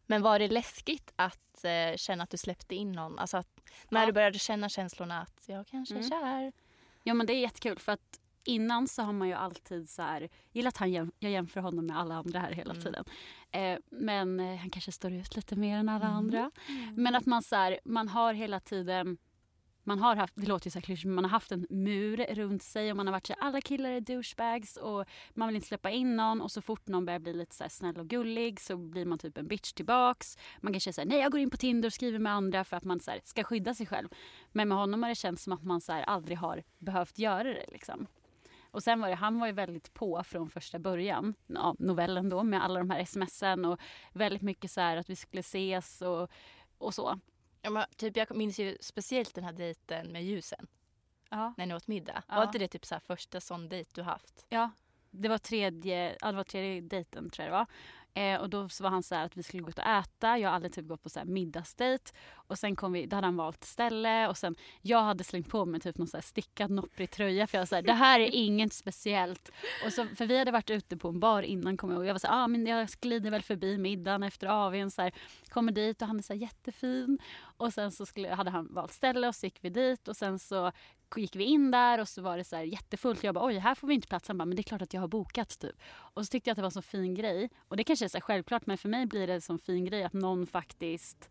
[0.07, 3.19] Men var det läskigt att eh, känna att du släppte in någon?
[3.19, 3.47] Alltså att
[3.89, 4.05] när Ja.
[4.05, 6.09] du började känna känslorna att jag kanske är Mm.
[6.09, 6.51] kär.
[7.03, 10.29] Ja men det är jättekul för att innan så har man ju alltid så här,
[10.51, 12.83] gillar att han jäm, jag jämför honom med alla andra här hela Mm.
[12.83, 13.05] tiden.
[13.51, 16.17] Eh, men eh, han kanske står ut lite mer än alla Mm.
[16.17, 16.51] andra.
[16.95, 19.17] Men att man så här, man har hela tiden
[19.83, 22.17] man har haft, det låter ju så här klyschigt, men man har haft en mur
[22.17, 25.55] runt sig och man har varit så här, alla killar är douchebags och man vill
[25.55, 28.07] inte släppa in någon och så fort någon börjar bli lite så här snäll och
[28.07, 30.37] gullig så blir man typ en bitch tillbaks.
[30.61, 32.83] Man kanske säger nej jag går in på Tinder och skriver med andra för att
[32.83, 34.09] man så här, ska skydda sig själv.
[34.51, 37.43] Men med honom har det känts som att man så här, aldrig har behövt göra
[37.43, 38.07] det liksom.
[38.73, 42.43] Och sen var det, han var ju väldigt på från första början, ja, novellen då
[42.43, 43.79] med alla de här smsen och
[44.13, 46.31] väldigt mycket så här att vi skulle ses och,
[46.77, 47.19] och så.
[47.63, 50.67] Ja, men typ, jag minns ju speciellt den här dejten med ljusen.
[51.29, 51.53] Ja.
[51.57, 52.23] När ni åt middag.
[52.27, 52.35] Ja.
[52.35, 54.45] Var inte det typ så första sån dejt du haft?
[54.49, 54.71] Ja,
[55.11, 57.67] det var tredje, ja, det var tredje dejten tror jag det var.
[58.13, 60.37] Eh, och då var han så här att vi skulle gå ut och äta.
[60.37, 62.13] Jag har aldrig typ gått på så här middagsdejt.
[62.33, 65.65] Och sen kom vi, då hade han valt ställe och sen jag hade slängt på
[65.65, 68.19] mig typ någon så här stickad nopprig tröja för jag var så här, det här
[68.19, 69.51] är inget speciellt.
[69.85, 72.05] Och så, för vi hade varit ute på en bar innan kom jag ihåg.
[72.05, 75.11] Jag var så här, ah, men jag glider väl förbi middagen efter AWn så här,
[75.49, 77.19] kommer dit och han är så här jättefin.
[77.57, 80.39] Och sen så skulle, hade han valt ställe och så gick vi dit och sen
[80.39, 80.71] så
[81.17, 83.23] gick vi in där och så var det så här jättefullt.
[83.23, 84.27] Jag bara oj här får vi inte plats.
[84.27, 85.81] Han bara men det är klart att jag har bokat typ.
[85.85, 87.49] Och så tyckte jag att det var en så fin grej.
[87.67, 89.85] Och det kanske är så här självklart men för mig blir det en sån fin
[89.85, 91.29] grej att någon faktiskt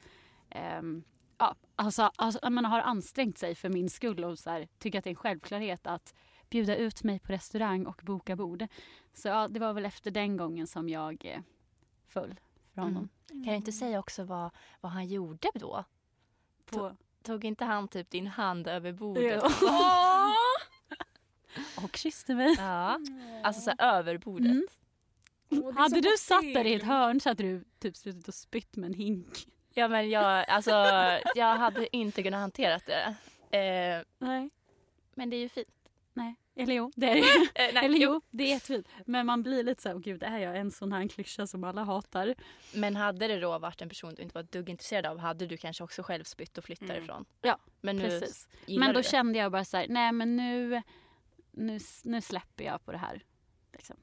[0.51, 1.05] ehm,
[1.38, 5.05] ja, alltså, alltså, man har ansträngt sig för min skull och så här, tycker att
[5.05, 6.14] det är en självklarhet att
[6.51, 8.66] bjuda ut mig på restaurang och boka bord.
[9.12, 11.40] Så ja, det var väl efter den gången som jag eh,
[12.07, 12.40] föll
[12.75, 13.09] för honom.
[13.29, 15.85] Kan du inte säga också vad, vad han gjorde då?
[16.64, 19.42] På, Tog inte han typ din hand över bordet?
[19.61, 20.35] Ja.
[21.85, 22.54] och kysste mig.
[22.58, 23.00] Ja.
[23.42, 24.46] Alltså så här, över bordet.
[24.50, 24.66] Mm.
[25.50, 28.76] Är Hade du satt där i ett hörn så hade du typ suttit och spytt
[28.76, 29.46] med en hink.
[29.74, 30.70] Ja men jag, alltså,
[31.35, 33.16] jag hade inte kunnat hantera det.
[33.58, 34.50] Eh, Nej.
[35.14, 35.68] men det är ju fint.
[36.12, 36.35] Nej.
[36.55, 37.19] Eller jo, det är.
[37.55, 38.21] Eh, nej, Eller jo.
[38.31, 38.88] det är jättefint.
[39.07, 41.65] Men man blir lite så här, "Åh, gud är jag en sån här klyscha som
[41.65, 42.35] alla hatar?
[42.75, 45.57] Men hade det då varit en person du inte var dugg intresserad av hade du
[45.57, 47.03] kanske också själv spytt och flyttat Mm.
[47.03, 47.25] ifrån.
[47.43, 48.49] Ja, men nu Precis.
[48.69, 50.83] Men då kände jag bara så här, nej men nu,
[51.51, 53.23] nu, nu släpper jag på det här.
[53.73, 53.97] Liksom.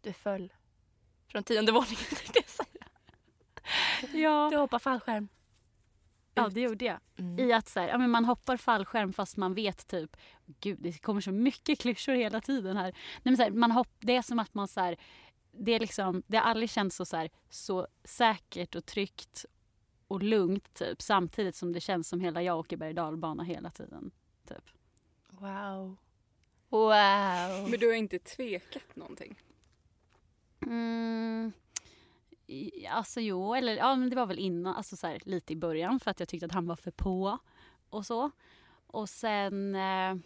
[0.00, 0.52] Du föll
[1.28, 2.86] från tionde våningen tänkte jag säga.
[4.22, 4.48] Ja.
[4.50, 5.28] Du hoppar fallskärm.
[6.36, 6.98] Ja, det gjorde jag.
[7.16, 7.38] Mm.
[7.38, 10.16] I att så här, ja, men man hoppar fallskärm fast man vet typ,
[10.60, 12.92] gud det kommer så mycket klyschor hela tiden här.
[12.92, 14.96] Nej, men så här man hopp, det är som att man så här,
[15.52, 19.44] det är liksom, det har aldrig känts så, så, här, så säkert och tryggt
[20.08, 24.10] och lugnt typ samtidigt som det känns som hela jag åker berg dalbana hela tiden.
[24.48, 24.64] Typ.
[25.28, 25.96] Wow.
[26.68, 27.70] Wow.
[27.70, 29.40] Men du har inte tvekat någonting?
[30.66, 31.52] Mm,
[32.90, 36.00] alltså jo, eller ja men det var väl innan, alltså så här, lite i början
[36.00, 37.38] för att jag tyckte att han var för på
[37.90, 38.30] och så.
[38.86, 40.16] Och sen, eh,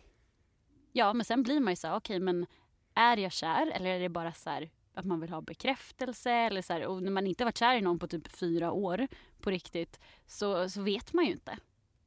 [0.92, 2.46] ja men sen blir man ju så här, okej men
[2.94, 6.62] är jag kär eller är det bara så här att man vill ha bekräftelse eller
[6.62, 9.08] så här, och när man inte varit kär i någon på typ fyra år
[9.40, 11.58] på riktigt så, så vet man ju inte.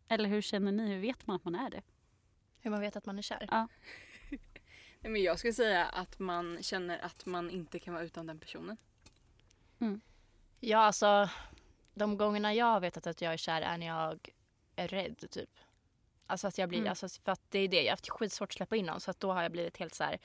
[0.07, 0.93] Eller hur känner ni?
[0.93, 1.81] Hur vet man att man är det?
[2.59, 3.47] Hur man vet att man är kär.
[3.51, 3.67] Ja.
[4.99, 8.39] Nej, men jag skulle säga att man känner att man inte kan vara utan den
[8.39, 8.77] personen.
[10.59, 11.29] Ja, alltså
[11.93, 14.29] de gångerna jag har vetat att jag är kär är när jag
[14.75, 15.49] är rädd typ.
[16.27, 16.89] Alltså att jag blir, Mm.
[16.89, 19.11] alltså för att det är det, jag har haft skitsvårt att släppa in någon så
[19.11, 20.19] att då har jag blivit helt så här,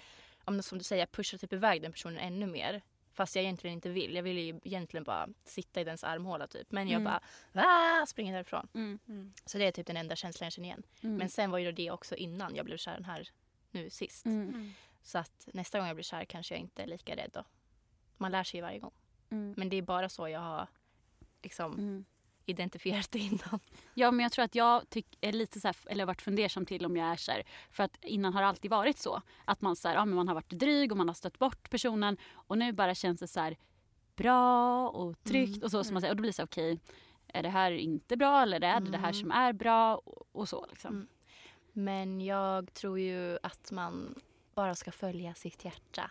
[0.62, 2.82] som du säger, jag pushar typ iväg den personen ännu mer.
[3.12, 4.14] Fast jag egentligen inte vill.
[4.14, 6.72] Jag vill ju egentligen bara sitta i dens armhåla typ.
[6.72, 7.04] Men jag Mm.
[7.04, 7.20] bara
[8.02, 8.68] ah, springer därifrån.
[8.74, 9.32] Mm.
[9.46, 10.82] Så det är typ den enda känslan jag känner igen.
[11.02, 11.16] Mm.
[11.16, 13.28] Men sen var ju det också innan jag blev kär den här
[13.70, 14.26] nu sist.
[14.26, 14.72] Mm.
[15.02, 17.44] Så att nästa gång jag blir kär kanske jag inte är lika rädd då.
[18.16, 18.92] Man lär sig ju varje gång.
[19.30, 19.54] Mm.
[19.56, 20.66] Men det är bara så jag har
[21.42, 22.04] liksom Mm.
[22.46, 23.60] identifierat det innan.
[23.94, 26.86] Ja men jag tror att jag tyck- är lite så här, eller varit fundersam till
[26.86, 27.42] om jag är kär.
[27.70, 29.22] För att innan har det alltid varit så.
[29.44, 31.70] Att man, så här, ja, men man har varit dryg och man har stött bort
[31.70, 32.16] personen.
[32.32, 33.56] Och nu bara känns det så här
[34.16, 35.64] bra och tryggt Mm.
[35.64, 35.84] och så.
[35.84, 36.78] så man säger, och då blir det så här, okej.
[37.28, 39.20] är det här inte bra eller är det det här Mm.
[39.20, 39.96] som är bra?
[39.96, 40.94] Och, och så liksom.
[40.94, 41.08] Mm.
[41.72, 44.14] Men jag tror ju att man
[44.54, 46.10] bara ska följa sitt hjärta.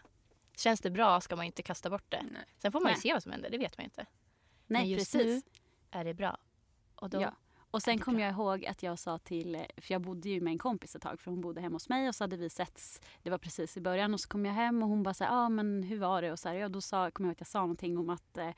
[0.58, 2.24] Känns det bra ska man inte kasta bort det.
[2.32, 2.46] Nej.
[2.58, 3.02] Sen får man ju Nej.
[3.02, 4.06] se vad som händer, det vet man ju inte.
[4.68, 5.44] Nej Men just precis.
[5.92, 6.38] Är det bra?
[6.96, 7.34] Och då, Ja.
[7.72, 10.58] Och sen kom jag ihåg att jag sa till, för jag bodde ju med en
[10.58, 13.30] kompis ett tag för hon bodde hemma hos mig och så hade vi setts, det
[13.30, 15.50] var precis i början och så kom jag hem och hon bara såhär, ja ah,
[15.50, 16.32] men hur var det?
[16.32, 18.38] Och så här, ja, då sa, kom jag ihåg att jag sa någonting om att
[18.38, 18.50] eh,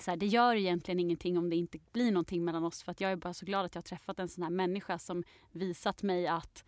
[0.00, 3.00] så här, det gör egentligen ingenting om det inte blir någonting mellan oss för att
[3.00, 6.02] jag är bara så glad att jag har träffat en sån här människa som visat
[6.02, 6.64] mig att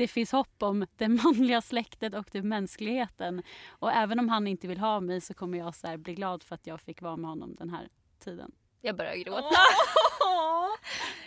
[0.00, 3.42] det finns hopp om det manliga släktet och det mänskligheten.
[3.68, 6.42] Och även om han inte vill ha mig så kommer jag så här bli glad
[6.42, 7.88] för att jag fick vara med honom den här
[8.24, 8.52] tiden.
[8.82, 9.42] Jag börjar gråta.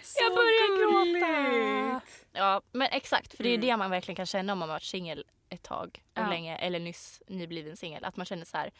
[0.03, 2.01] Så Jag börjar gråta.
[2.31, 3.33] Ja, men exakt.
[3.37, 3.67] För det är ju Mm.
[3.67, 6.29] det man verkligen kan känna om man har varit singel ett tag och Ja.
[6.29, 8.03] länge eller nyss nybliven singel.
[8.05, 8.71] Att man känner så här,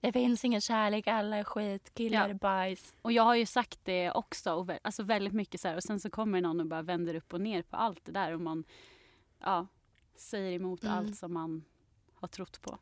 [0.00, 2.28] det finns ingen kärlek, alla är skit, killar Ja.
[2.28, 2.94] är bajs.
[3.02, 5.76] Och jag har ju sagt det också, och vä- alltså väldigt mycket så här.
[5.76, 8.32] Och sen så kommer någon och bara vänder upp och ner på allt det där
[8.34, 8.64] och man
[9.38, 9.66] ja,
[10.16, 10.94] säger emot Mm.
[10.96, 11.64] allt som man
[12.14, 12.78] har trott på.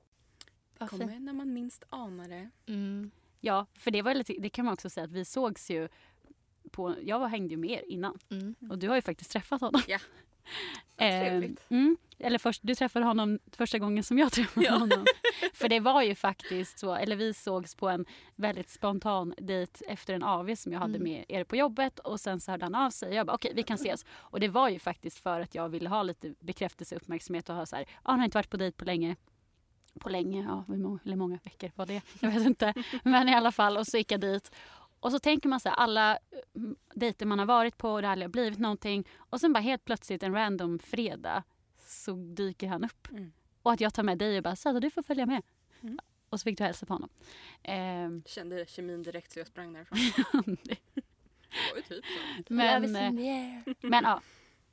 [0.78, 2.50] Vad Kommer när man minst anar det.
[2.66, 3.10] Mm.
[3.40, 5.88] Ja, för det var lite, det kan man också säga att vi sågs ju
[6.70, 8.54] på, jag var, hängde ju med er innan Mm.
[8.70, 9.82] och du har ju faktiskt träffat honom.
[9.88, 9.98] Ja.
[10.96, 14.72] Eh, mm, eller först, du träffade honom första gången som jag träffade Ja.
[14.72, 15.04] honom.
[15.54, 18.06] För det var ju faktiskt så, eller vi sågs på en
[18.36, 21.02] väldigt spontan dejt efter en AV som jag hade Mm.
[21.12, 23.14] med er på jobbet och sen så hörde han av sig.
[23.14, 24.04] Jag bara okej vi kan ses.
[24.10, 27.54] Och det var ju faktiskt för att jag ville ha lite bekräftelse och uppmärksamhet och
[27.54, 29.16] ha så här, ah, han har inte varit på dejt på länge.
[30.00, 32.02] På länge, ja hur många, hur många veckor var det?
[32.20, 32.74] Jag vet inte.
[33.04, 34.50] Men i alla fall och så gick jag dit.
[35.06, 36.18] Och så tänker man så här, alla
[36.54, 39.08] mm, dejter man har varit på och det aldrig har blivit någonting.
[39.16, 41.42] Och sen bara helt plötsligt en random fredag
[41.78, 43.08] så dyker han upp.
[43.10, 43.32] Mm.
[43.62, 45.42] Och att jag tar med dig och bara Zäta du får följa med.
[45.80, 45.98] Mm.
[46.28, 47.08] Och så fick du hälsa på honom.
[47.62, 49.98] Ehm, Kände kemin direkt så jag sprang därifrån.
[50.64, 52.04] Det var ju typ
[52.48, 52.54] så.
[52.54, 53.12] men, eh,
[53.82, 54.20] men ja,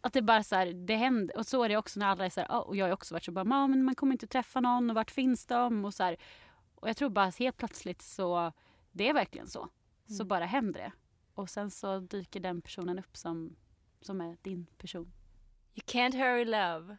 [0.02, 1.38] att det bara så här, det händer.
[1.38, 3.24] Och så är det också när alla är så här, och jag har också varit
[3.24, 5.86] så bara, "Ja, men man kommer inte träffa någon och vart finns de?
[5.86, 6.17] Och så här.
[6.76, 8.52] Och jag tror bara att helt plötsligt så,
[8.91, 9.69] det är verkligen så.
[10.07, 10.27] Så Mm.
[10.27, 10.91] bara händer det.
[11.33, 13.55] Och sen så dyker den personen upp som,
[14.01, 15.11] som är din person.
[15.75, 16.97] You can't hurry love.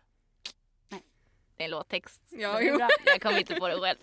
[0.89, 1.03] Nej.
[1.57, 2.23] Det är en låttext.
[2.31, 2.79] Ja, jo.
[3.07, 3.99] Jag kom inte på det själv.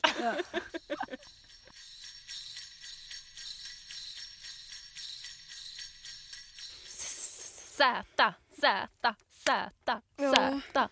[7.78, 10.32] Zäta, Zäta, Zäta, Ja.
[10.34, 10.90] Zäta.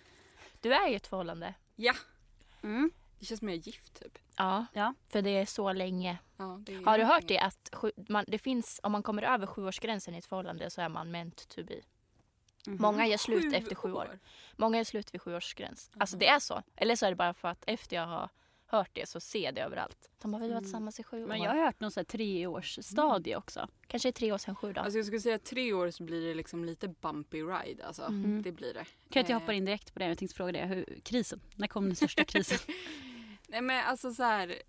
[0.61, 1.53] Du är i ett förhållande.
[1.75, 1.93] Ja,
[2.63, 2.91] Mm.
[3.19, 4.17] Det känns mer gift typ.
[4.38, 4.65] Ja.
[4.73, 4.93] Ja.
[5.10, 6.17] För det är så länge.
[6.38, 9.23] Ja, det är Har du hört det att sju, man, det finns, om man kommer
[9.23, 11.82] över sjuårsgränsen i ett förhållande så är man meant to be.
[12.67, 12.77] Mhm.
[12.82, 14.19] Många gör slut efter sju år.
[14.55, 15.91] Många gör slut vid sjuårsgräns.
[15.97, 16.63] Alltså det är så.
[16.75, 18.29] Eller så är det bara för att efter jag har
[18.65, 20.10] hört det så ser det överallt.
[20.21, 20.63] De har väl varit Mm.
[20.63, 21.27] tillsammans i sju år.
[21.27, 23.67] Men jag har hört någon så här treårsstadie också.
[23.88, 24.82] Kanske tre år sedan sju då.
[24.82, 28.03] Alltså jag skulle säga tre år så blir det liksom lite bumpy ride alltså.
[28.03, 28.41] Mm.
[28.41, 28.86] Det blir det.
[29.10, 30.05] Kan inte jag Eh, hoppa in direkt på det?
[30.08, 30.65] Jag tänkte fråga det.
[30.65, 31.41] Hur, krisen.
[31.55, 32.58] När kom den största krisen?
[33.49, 34.62] Nej men alltså så här.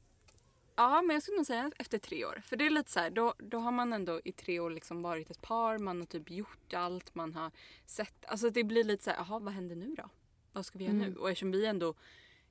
[0.76, 2.42] Ja, men jag skulle nog säga efter tre år.
[2.46, 5.02] För det är lite så här, då, då har man ändå i tre år liksom
[5.02, 7.50] varit ett par, man har typ gjort allt, man har
[7.86, 8.24] sett.
[8.26, 10.08] Alltså det blir lite så här, jaha vad händer nu då?
[10.52, 11.10] Vad ska vi göra Mm.
[11.10, 11.16] nu?
[11.16, 11.94] Och eftersom vi ändå,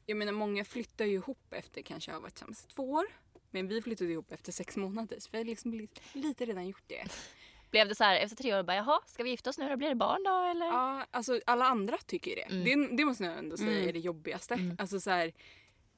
[0.06, 3.06] jag menar många flyttar ju ihop efter kanske har varit tillsammans två år.
[3.52, 6.84] Men vi flyttade ihop efter sex månader så vi har liksom lite, lite redan gjort
[6.88, 7.04] det.
[7.72, 9.78] Blev det så här efter tre år bara jaha, ska vi gifta oss nu då?
[9.78, 10.66] Blir det barn då eller?
[10.66, 12.42] Ja, alltså alla andra tycker det.
[12.42, 12.64] Mm.
[12.90, 12.96] det.
[12.98, 13.90] Det måste jag ändå säga Mm.
[13.90, 14.54] är det jobbigaste.
[14.54, 14.76] Mm.
[14.80, 15.34] Alltså så här,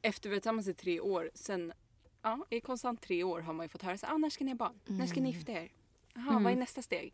[0.02, 1.74] efter vi har varit tillsammans i tre år, sen
[2.22, 4.52] ja, i konstant tre år har man ju fått höra så ah, när ska ni
[4.52, 4.80] ha barn?
[4.86, 5.32] När ska ni Mm.
[5.32, 5.72] gifta er?
[6.14, 6.44] Jaha, Mm.
[6.44, 7.14] vad är nästa steg?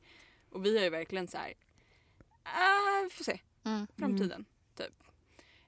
[0.50, 1.54] Och vi är ju verkligen så här,
[2.43, 3.88] ah, vi får se, Mm.
[3.97, 4.45] framtiden.
[4.76, 5.04] Typ.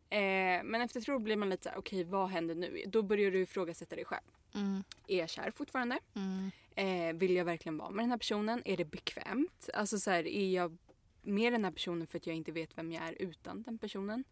[0.10, 2.84] Eh, men efter tre år blir man lite så här, okej vad händer nu?
[2.88, 4.24] Då börjar du ifrågasätta dig själv.
[4.56, 4.84] Mm.
[5.08, 6.00] Är jag kär fortfarande?
[6.16, 6.52] Mm.
[6.76, 8.62] Eh, vill jag verkligen vara med den här personen?
[8.66, 9.70] Är det bekvämt?
[9.74, 10.78] Alltså så här, är jag
[11.22, 14.24] med den här personen för att jag inte vet vem jag är utan den personen?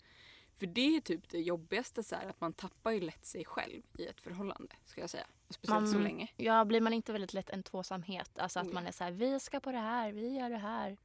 [0.58, 3.82] För det är typ det jobbigaste så här, att man tappar ju lätt sig själv
[3.98, 4.76] i ett förhållande.
[4.86, 5.28] Ska jag säga.
[5.50, 6.28] Speciellt så Man- länge.
[6.38, 8.40] Ja, blir man inte väldigt lätt en tvåsamhet?
[8.40, 8.74] Alltså att ja.
[8.74, 10.98] man är så här, vi ska på det här, vi gör det här.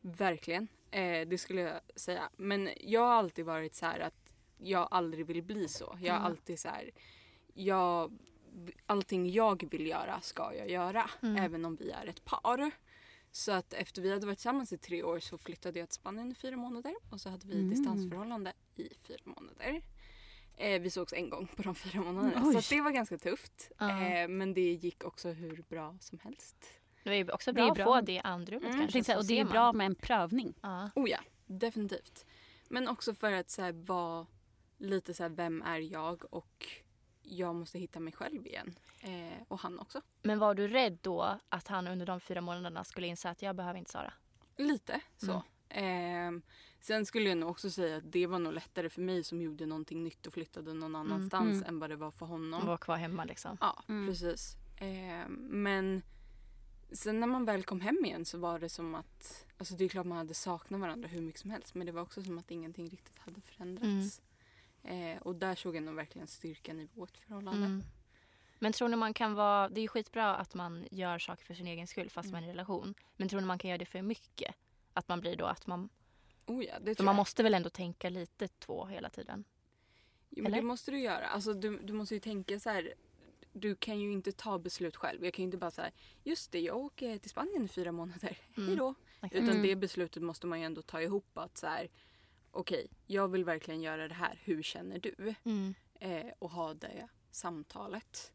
[0.00, 0.68] Verkligen.
[0.90, 2.30] Eh, det skulle jag säga.
[2.36, 5.98] Men jag har alltid varit så här att jag aldrig vill bli så.
[6.00, 6.32] Jag har Mm.
[6.32, 6.90] alltid så här,
[7.54, 8.18] jag,
[8.86, 11.10] allting jag vill göra ska jag göra.
[11.22, 11.36] Mm.
[11.44, 12.70] Även om vi är ett par.
[13.32, 16.32] Så att efter vi hade varit tillsammans i tre år så flyttade jag till Spanien
[16.32, 16.94] i fyra månader.
[17.10, 17.70] Och så hade vi Mm.
[17.70, 19.82] distansförhållande i fyra månader.
[20.56, 22.32] Eh, vi sågs en gång på de fyra månaderna.
[22.36, 22.62] Mm, oj.
[22.62, 23.70] så det var ganska tufft.
[23.78, 24.02] Ja.
[24.06, 26.56] Eh, men det gick också hur bra som helst.
[27.04, 27.82] Det är också Det är bra, bra.
[27.96, 28.88] att få det andrummet Mm.
[28.88, 29.16] Kanske.
[29.16, 30.54] och det är bra med en prövning.
[30.62, 30.90] Ja.
[30.96, 32.26] Oh ja, definitivt.
[32.68, 34.26] Men också för att så här, vara
[34.78, 36.66] lite så här, vem är jag och
[37.28, 38.74] jag måste hitta mig själv igen.
[39.00, 40.00] Eh, och han också.
[40.22, 43.56] Men var du rädd då att han under de fyra månaderna skulle inse att jag
[43.56, 44.12] behöver inte Sara?
[44.56, 45.42] Lite så.
[45.68, 46.30] Eh,
[46.80, 49.66] sen skulle jag nog också säga att det var nog lättare för mig som gjorde
[49.66, 51.64] någonting nytt och flyttade någon annanstans Mm.
[51.68, 52.60] än vad det var för honom.
[52.60, 53.56] Och var kvar hemma liksom.
[53.60, 54.06] Ja, Mm.
[54.08, 54.56] precis.
[54.76, 56.02] Eh, men
[56.92, 59.88] sen när man väl kom hem igen så var det som att, alltså det är
[59.88, 62.50] klart man hade saknat varandra hur mycket som helst men det var också som att
[62.50, 64.20] ingenting riktigt hade förändrats.
[64.84, 67.66] Eh, och där såg jag nog verkligen styrkan i vårt förhållande.
[67.66, 67.84] Mm.
[68.58, 71.54] Men tror ni man kan vara, det är ju skitbra att man gör saker för
[71.54, 72.32] sin egen skull fast Mm.
[72.32, 72.94] man är i en relation.
[73.16, 74.54] Men tror ni man kan göra det för mycket?
[74.92, 75.88] Att man blir då att man,
[76.46, 77.16] Oh ja, det tror man jag.
[77.20, 79.44] måste väl ändå tänka lite två hela tiden?
[80.30, 80.56] Jo, men eller?
[80.62, 81.26] det måste du göra.
[81.28, 82.94] Alltså, du, du måste ju tänka så här.
[83.52, 85.24] Du kan ju inte ta beslut själv.
[85.24, 85.90] Jag kan ju inte bara säga
[86.24, 88.38] just det, jag åker till Spanien i fyra månader.
[88.56, 88.68] Mm.
[88.68, 88.94] Hej då.
[89.14, 89.34] Exakt.
[89.34, 89.62] Utan Mm.
[89.62, 91.88] det beslutet måste man ju ändå ta ihop att så här.
[92.50, 94.40] Okej, jag vill verkligen göra det här.
[94.44, 95.34] Hur känner du?
[95.44, 95.74] Mm.
[96.00, 98.32] Eh, och ha det samtalet.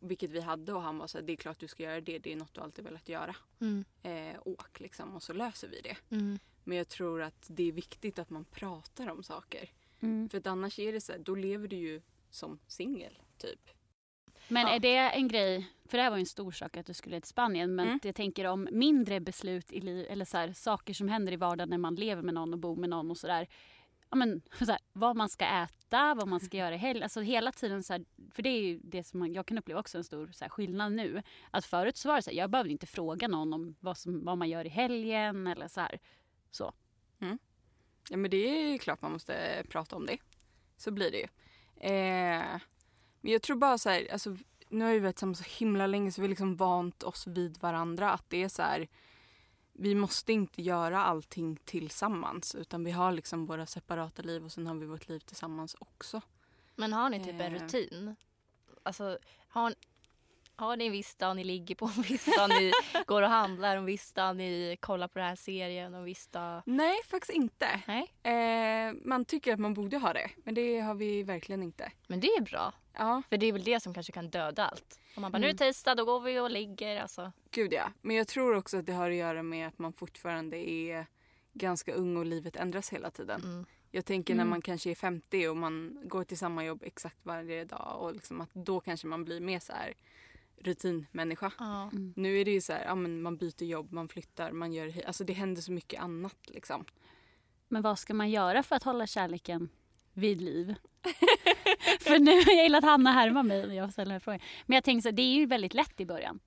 [0.00, 2.18] Vilket vi hade och han var så här, det är klart du ska göra det.
[2.18, 3.36] Det är något du alltid velat göra.
[3.60, 3.84] Mm.
[4.02, 5.96] Eh, åk liksom och så löser vi det.
[6.10, 6.38] Mm.
[6.64, 9.70] Men jag tror att det är viktigt att man pratar om saker.
[10.00, 10.28] Mm.
[10.28, 13.70] För att annars är det så här, då lever du ju som singel typ.
[14.48, 14.74] Men Ja.
[14.74, 17.20] är det en grej, för det här var ju en stor sak att du skulle
[17.20, 18.00] till Spanien, men Mm.
[18.02, 21.70] jag tänker om mindre beslut i liv, eller så här, saker som händer i vardagen
[21.70, 23.46] när man lever med någon och bor med någon och sådär.
[24.10, 27.02] Ja, men, så här, vad man ska äta, vad man ska göra i helgen.
[27.02, 28.04] Alltså hela tiden så här,
[28.34, 30.48] för det är ju det som man, jag kan uppleva också en stor så här,
[30.50, 31.22] skillnad nu.
[31.50, 34.24] Att förut så var det så här, jag behövde inte fråga någon om vad, som,
[34.24, 35.98] vad man gör i helgen eller så här.
[36.50, 36.72] Så.
[38.10, 40.18] Ja men det är ju klart man måste prata om det.
[40.76, 41.28] Så blir det ju.
[41.90, 42.60] Eh,
[43.26, 44.36] men jag tror bara så här, alltså,
[44.68, 47.58] nu har vi varit tillsammans så himla länge så vi har liksom vant oss vid
[47.60, 48.10] varandra.
[48.12, 48.88] Att det är så här,
[49.72, 54.66] vi måste inte göra allting tillsammans utan vi har liksom våra separata liv och sen
[54.66, 56.20] har vi vårt liv tillsammans också.
[56.74, 57.62] Men har ni typ en Eh.
[57.62, 58.16] rutin?
[58.82, 59.74] Alltså, har,
[60.56, 62.72] har ni en viss dag ni ligger på, en viss dag ni
[63.06, 66.62] går och handlar, en viss dag ni kollar på den här serien en viss dag...
[66.66, 67.80] Nej, faktiskt inte.
[67.86, 71.92] Nej, Eh, man tycker att man borde ha det, men det har vi verkligen inte.
[72.06, 72.72] men det är bra.
[72.92, 75.00] Ja, För det är väl det som kanske kan döda allt.
[75.16, 75.56] Om man bara, nu är Mm.
[75.56, 77.00] det tisdag, då går vi och ligger.
[77.02, 77.32] Alltså.
[77.50, 77.92] gud ja.
[78.02, 81.06] Men jag tror också att det har att göra med att man fortfarande är
[81.52, 83.40] ganska ung och livet ändras hela tiden.
[83.44, 83.66] Mm.
[83.90, 84.50] Jag tänker när Mm.
[84.50, 88.40] man kanske är 50 och man går till samma jobb exakt varje dag och liksom
[88.40, 89.94] att då kanske man blir mer så här
[90.58, 91.52] rutinmänniska.
[91.58, 91.82] Ja.
[91.82, 92.12] Mm.
[92.16, 95.06] Nu är det ju så här, ja, men man byter jobb, man flyttar, man gör
[95.06, 96.84] alltså det händer så mycket annat liksom.
[97.68, 99.68] Men vad ska man göra för att hålla kärleken
[100.12, 100.74] vid liv?
[102.00, 104.40] för nu har jag gillat att Hanna härmar mig när jag ställer den här frågan.
[104.66, 106.40] Men jag tänker så här, det är ju väldigt lätt i början.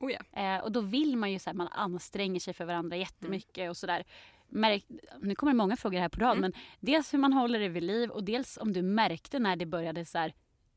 [0.00, 0.40] Oh ja.
[0.42, 3.70] Eh, och då vill man ju så här, man anstränger sig för varandra jättemycket Mm.
[3.70, 4.04] och sådär.
[4.48, 4.84] Märk,
[5.20, 6.40] nu kommer det många frågor här på rad Mm.
[6.40, 9.66] men dels hur man håller det vid liv och dels om du märkte när det
[9.66, 10.34] började så här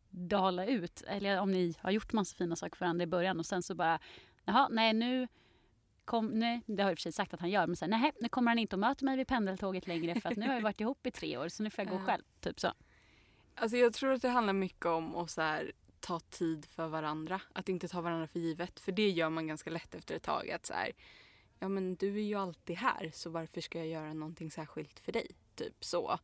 [0.10, 1.04] dala ut.
[1.08, 3.76] Eller om ni har gjort massa fina saker för varandra i början och sen så
[3.76, 4.00] bara
[4.46, 5.28] jaha nej nu
[6.06, 7.90] kom, nej, det har jag i och för sig sagt att han gör men sen
[7.90, 10.56] nej nu kommer han inte och möter mig vid pendeltåget längre för att nu har
[10.56, 12.24] vi varit ihop i tre år så nu får jag gå själv.
[12.40, 12.74] Typ så.
[13.56, 17.42] Alltså jag tror att det handlar mycket om att så här, ta tid för varandra.
[17.54, 18.80] Att inte ta varandra för givet.
[18.80, 20.50] För det gör man ganska lätt efter ett tag.
[20.52, 20.92] Att så här,
[21.60, 25.12] ja men du är ju alltid här så varför ska jag göra någonting särskilt för
[25.12, 25.28] dig?
[25.56, 26.20] Typ så.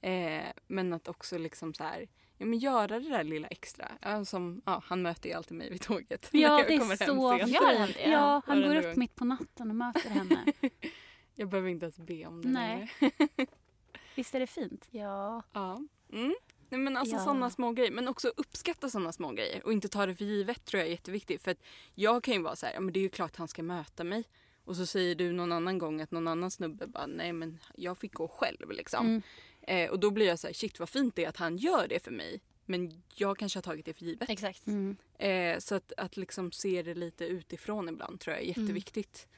[0.00, 2.08] Eh, men att också liksom så här,
[2.38, 3.92] ja men göra det där lilla extra.
[4.00, 6.28] Ja, som, ja, han möter ju alltid mig vid tåget.
[6.32, 7.38] Ja, jag det är så.
[7.48, 8.10] Gör han det?
[8.10, 8.94] Ja, han går upp gång.
[8.96, 10.44] mitt på natten och möter henne.
[11.36, 12.92] Jag behöver inte ens be om det Nej.
[14.14, 14.86] Visst är det fint?
[14.90, 15.42] Ja.
[15.52, 15.80] Ja.
[16.12, 16.34] Mm.
[16.68, 17.24] Nej, men alltså Ja.
[17.24, 17.90] sådana små grejer.
[17.90, 20.90] Men också uppskatta sådana små grejer och inte ta det för givet tror jag är
[20.92, 21.42] jätteviktigt.
[21.42, 21.58] För att
[21.94, 24.04] jag kan ju vara så här, ja men det är ju klart han ska möta
[24.04, 24.24] mig.
[24.64, 27.98] Och så säger du någon annan gång att någon annan snubbe bara, nej men jag
[27.98, 29.06] fick gå själv liksom.
[29.06, 29.22] Mm.
[29.66, 31.88] Eh, och då blir jag så här, shit vad fint det är att han gör
[31.88, 32.40] det för mig.
[32.66, 34.30] Men jag kanske har tagit det för givet.
[34.30, 34.66] Exakt.
[34.66, 34.96] Mm.
[35.18, 39.28] Eh, så att, att liksom se det lite utifrån ibland tror jag är jätteviktigt.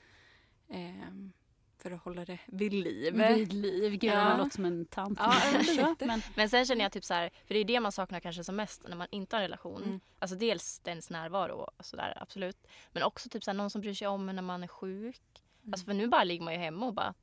[0.68, 1.14] Eh,
[1.78, 3.14] för att hålla det vid liv.
[3.14, 3.92] Vid liv.
[3.92, 4.28] Gud, Ja.
[4.28, 5.18] jag låter som en tant.
[5.22, 8.20] Ja, men men, sen känner jag typ så här, för det är det man saknar
[8.20, 9.82] kanske som mest när man inte har en relation.
[9.82, 10.00] Mm.
[10.18, 12.66] Alltså dels dens närvaro och sådär absolut.
[12.92, 15.22] Men också typ så här, någon som bryr sig om när man är sjuk.
[15.72, 17.14] Alltså för nu bara ligger man ju hemma och bara.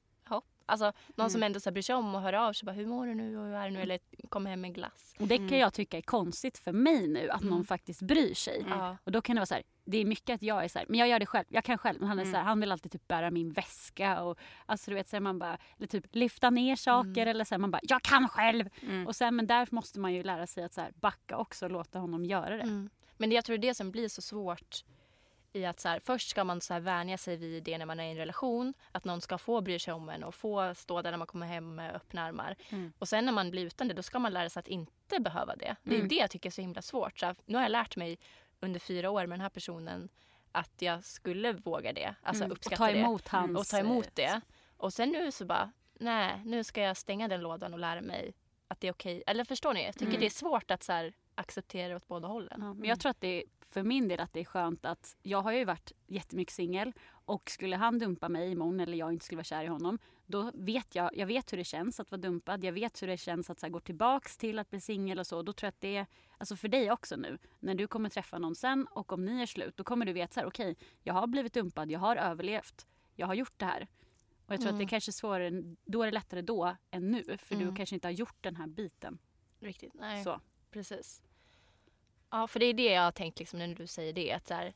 [0.65, 1.45] Alltså någon som Mm.
[1.47, 3.45] ändå så bryr sig om och hör av sig bara hur mår du nu och
[3.45, 3.99] hur är det nu eller
[4.29, 5.13] kommer hem med en glass.
[5.19, 5.59] och det kan Mm.
[5.59, 7.65] jag tycka är konstigt för mig nu att någon Mm.
[7.65, 8.61] faktiskt bryr sig.
[8.61, 8.95] Mm.
[9.03, 10.85] Och då kan det vara så här, det är mycket att jag är så här,
[10.89, 11.99] men jag gör det själv, jag kan själv.
[11.99, 12.33] Men han är Mm.
[12.33, 15.21] så här, han vill alltid typ bära min väska och alltså du vet så här,
[15.21, 17.27] man bara, eller typ lyfta ner saker Mm.
[17.27, 18.69] eller så här, man bara, jag kan själv.
[18.81, 19.07] Mm.
[19.07, 21.71] Och sen men där måste man ju lära sig att så här, backa också och
[21.71, 22.63] låta honom göra det.
[22.63, 22.89] Mm.
[23.17, 24.83] Men jag tror det är det som blir så svårt
[25.53, 27.99] i att så här, först ska man så här vänja sig vid det när man
[27.99, 28.73] är i en relation.
[28.91, 31.45] Att någon ska få bry sig om en och få stå där när man kommer
[31.47, 32.55] hem med öppna armar.
[32.69, 32.93] Mm.
[32.99, 35.55] Och sen när man blir utan det då ska man lära sig att inte behöva
[35.55, 35.75] det.
[35.83, 36.07] Det är Mm.
[36.07, 37.19] det jag tycker är så himla svårt.
[37.19, 38.19] Så här, nu har jag lärt mig
[38.59, 40.09] under fyra år med den här personen
[40.51, 42.15] att jag skulle våga det.
[42.21, 42.51] Alltså Mm.
[42.51, 42.97] Och uppskatta ta det.
[42.99, 43.57] emot hans...
[43.59, 44.41] Och ta emot eh, det.
[44.77, 48.33] Och sen nu så bara, nej nu ska jag stänga den lådan och lära mig
[48.67, 49.23] att det är okej.
[49.27, 49.83] Eller förstår ni?
[49.85, 50.19] Jag tycker Mm.
[50.19, 52.57] det är svårt att så här, acceptera åt båda hållen.
[52.61, 53.43] Ja, men jag tror att det
[53.73, 56.93] för min del att det är skönt att jag har ju varit jättemycket singel
[57.25, 60.51] och skulle han dumpa mig imorgon eller jag inte skulle vara kär i honom då
[60.53, 62.63] vet jag, jag vet hur det känns att vara dumpad.
[62.63, 65.27] Jag vet hur det känns att så här, gå tillbaks till att bli singel och
[65.27, 65.41] så.
[65.41, 66.05] Då tror jag att det är,
[66.37, 69.45] alltså för dig också nu, när du kommer träffa någon sen och om ni är
[69.45, 72.87] slut, då kommer du veta så här, okej, jag har blivit dumpad, jag har överlevt,
[73.15, 73.87] jag har gjort det här.
[74.45, 74.85] Och jag tror att det Mm.
[74.85, 75.51] är kanske är svårare,
[75.85, 77.67] då är det lättare då än nu, för Mm.
[77.67, 79.17] du kanske inte har gjort den här biten.
[79.59, 80.23] Riktigt, nej.
[80.23, 80.39] Så.
[80.71, 81.23] Precis.
[82.33, 84.31] Ja, för det är det jag har tänkt liksom, när du säger det.
[84.31, 84.73] Att så här,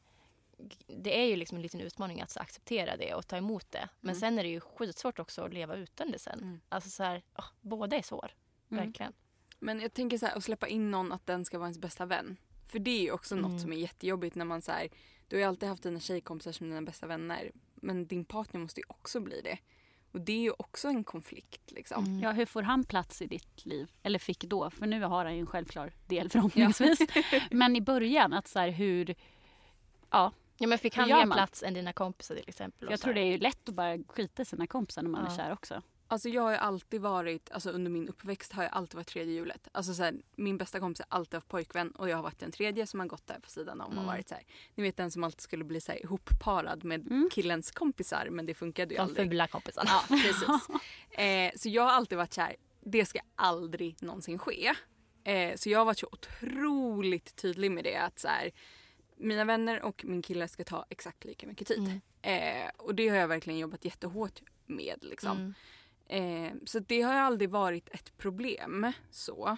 [0.87, 3.89] det är ju liksom en liten utmaning att acceptera det och ta emot det.
[3.99, 4.19] Men Mm.
[4.19, 6.39] sen är det ju skitsvårt också att leva utan det sen.
[6.39, 6.59] Mm.
[6.69, 8.31] Alltså så här, åh, båda är svår.
[8.71, 8.85] Mm.
[8.85, 9.13] Verkligen.
[9.59, 12.05] Men jag tänker så här, att släppa in någon att den ska vara ens bästa
[12.05, 12.37] vän.
[12.67, 13.51] För det är ju också Mm.
[13.51, 14.89] något som är jättejobbigt när man så här,
[15.27, 17.51] du har ju alltid haft dina tjejkompisar som dina bästa vänner.
[17.75, 19.57] Men din partner måste ju också bli det.
[20.17, 22.05] Och det är ju också en konflikt liksom.
[22.05, 22.19] Mm.
[22.19, 23.91] Ja, hur får han plats i ditt liv?
[24.03, 26.99] Eller fick då, för nu har han ju en självklar del förhoppningsvis.
[27.51, 29.15] Men i början, att så här, hur...
[30.09, 32.87] Ja, Ja, men fick han mer plats än dina kompisar till exempel?
[32.91, 35.31] jag tror det är ju lätt att bara skita i sina kompisar när man Ja.
[35.31, 35.81] är kär också.
[36.09, 39.33] Alltså jag har ju alltid varit, alltså under min uppväxt har jag alltid varit tredje
[39.33, 39.67] hjulet.
[39.71, 42.51] Alltså så här, min bästa kompis har alltid haft pojkvän och jag har varit den
[42.51, 44.05] tredje som har gått där på sidan om och Mm.
[44.05, 44.43] varit så här.
[44.75, 47.29] Ni vet den som alltid skulle bli så här ihopparad med Mm.
[47.31, 49.29] killens kompisar men det funkade ju De aldrig.
[49.29, 49.89] fula kompisarna.
[49.89, 50.67] Ja, precis.
[51.19, 54.73] Eh, så jag har alltid varit så här, det ska aldrig någonsin ske.
[55.23, 58.51] Eh, så jag har varit så otroligt tydlig med det att så här,
[59.17, 61.77] mina vänner och min kille ska ta exakt lika mycket tid.
[62.23, 62.63] Mm.
[62.65, 65.53] Eh, och det har jag verkligen jobbat jättehårt med liksom.
[66.09, 69.57] Eh, så det har aldrig varit ett problem så.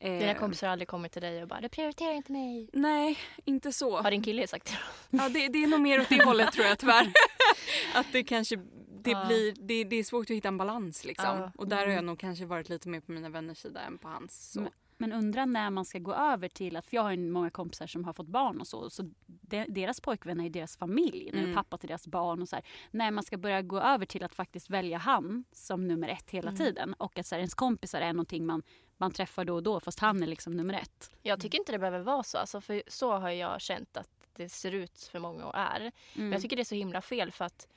[0.00, 2.70] Eh, Dina kompisar har aldrig kommit till dig och bara “du prioriterar inte mig”.
[2.72, 4.00] Nej, inte så.
[4.00, 6.66] Har din kille sagt det Ja, det, det är nog mer åt det hållet tror
[6.66, 7.12] jag tyvärr.
[7.94, 8.56] att det kanske
[9.02, 9.24] det Ja.
[9.26, 11.38] blir, det, det är svårt att hitta en balans liksom.
[11.38, 11.52] Ja.
[11.56, 12.06] Och där har jag Mm.
[12.06, 14.52] nog kanske varit lite mer på mina vänners sida än på hans.
[14.52, 14.68] Så.
[14.98, 18.04] Men- undrar när man ska gå över till att, för jag har många kompisar som
[18.04, 21.54] har fått barn och så, så de, deras pojkvän är deras familj, nu Mm.
[21.54, 22.64] pappa till deras barn och så här.
[22.90, 26.48] När man ska börja gå över till att faktiskt välja han som nummer ett hela
[26.48, 26.58] Mm.
[26.58, 28.62] tiden och att så här, ens kompisar är någonting man,
[28.96, 31.10] man träffar då och då fast han är liksom nummer ett.
[31.22, 32.38] Jag tycker inte det behöver vara så.
[32.38, 35.80] Alltså, för så har jag känt att det ser ut för många och är.
[35.80, 35.92] Mm.
[36.14, 37.68] Men jag tycker det är så himla fel för att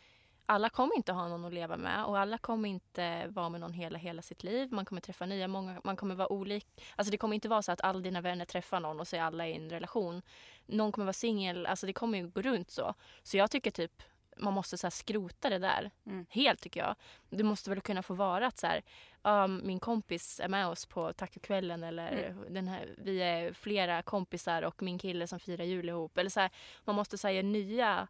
[0.46, 3.74] alla kommer inte ha någon att leva med och alla kommer inte vara med någon
[3.74, 4.72] hela, hela sitt liv.
[4.72, 6.68] Man kommer träffa nya, många, man kommer vara olik.
[6.96, 9.22] Alltså det kommer inte vara så att alla dina vänner träffar någon och så är
[9.22, 10.22] alla i en relation.
[10.66, 12.94] Någon kommer vara singel, alltså det kommer ju gå runt så.
[13.24, 14.04] Så jag tycker typ
[14.38, 16.26] man måste så skrota det där Mm.
[16.30, 16.96] helt tycker jag.
[17.30, 18.82] Det måste väl kunna få vara att så här,
[19.24, 24.62] um, min kompis är med oss på tacokvällen eller den här, vi är flera kompisar
[24.62, 26.18] och min kille som firar jul ihop.
[26.18, 26.50] Eller så här,
[26.86, 28.08] man måste säga nya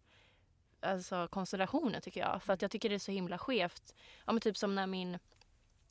[0.82, 2.44] alltså, konstellationer tycker jag.
[2.44, 3.96] För att jag tycker det är så himla skevt.
[4.26, 5.20] Ja, men typ som när min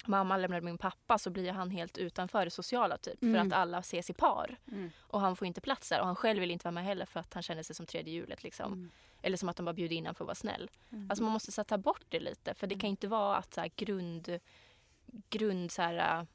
[0.07, 3.23] mamma lämnar min pappa så blir han helt utanför det sociala typ.
[3.23, 3.35] Mm.
[3.35, 4.57] För att alla ses i par.
[4.73, 4.91] Mm.
[5.01, 6.01] Och han får inte plats där.
[6.01, 8.15] Och han själv vill inte vara med heller för att han känner sig som tredje
[8.15, 8.73] hjulet liksom.
[8.73, 8.91] Mm.
[9.23, 10.71] Eller som att de bara bjuder in honom för att vara snäll.
[10.91, 11.11] Mm.
[11.11, 12.55] Alltså man måste så ta bort det lite.
[12.55, 14.39] För det kan inte vara att så här, grund,
[15.31, 16.27] grund så här,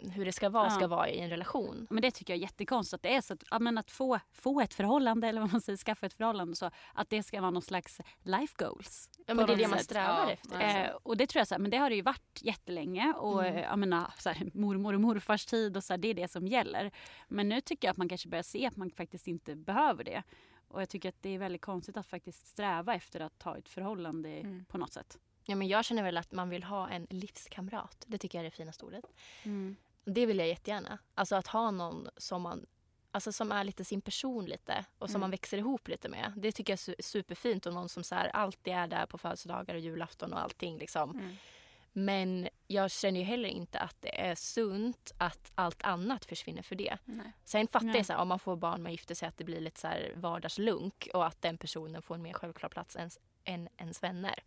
[0.00, 0.70] hur det ska vara Ja.
[0.70, 1.86] ska vara i en relation.
[1.90, 4.18] Men det tycker jag är jättekonstigt att det är så att, ja, men att få,
[4.32, 7.50] få ett förhållande eller vad man säger, skaffa ett förhållande så att det ska vara
[7.50, 9.10] någon slags life goals.
[9.26, 10.60] Ja, men det är det man strävar Ja, efter.
[10.60, 10.84] ja.
[10.86, 13.44] Eh, och det tror jag så här, men det har det ju varit jättelänge och
[13.44, 13.56] Mm.
[13.56, 16.28] eh, jag menar, så här, mormor och morfars tid och så här, det är det
[16.30, 16.90] som gäller.
[17.28, 20.22] Men nu tycker jag att man kanske börjar se att man faktiskt inte behöver det.
[20.68, 23.68] Och jag tycker att det är väldigt konstigt att faktiskt sträva efter att ha ett
[23.68, 24.64] förhållande Mm.
[24.64, 25.18] på något sätt.
[25.46, 28.04] Ja, men jag känner väl att man vill ha en livskamrat.
[28.06, 29.04] Det tycker jag är det finaste ordet.
[29.42, 29.76] Mm.
[30.04, 30.98] Det vill jag jättegärna.
[31.14, 32.66] Alltså att ha någon som man
[33.12, 35.20] Alltså som är lite sin person lite och som Mm.
[35.20, 36.32] man växer ihop lite med.
[36.36, 39.18] Det tycker jag är su- superfint och någon som så här alltid är där på
[39.18, 41.10] födelsedagar och julafton och allting liksom.
[41.10, 41.36] Mm.
[41.92, 46.74] Men jag känner ju heller inte att det är sunt att allt annat försvinner för
[46.74, 46.98] det.
[47.04, 47.32] Nej.
[47.44, 47.96] Sen fattar Nej.
[47.96, 49.88] jag så här, om man får barn med gifter sig att det blir lite så
[50.14, 53.10] vardagslunk och att den personen får en mer självklar plats än,
[53.44, 54.42] än ens vänner.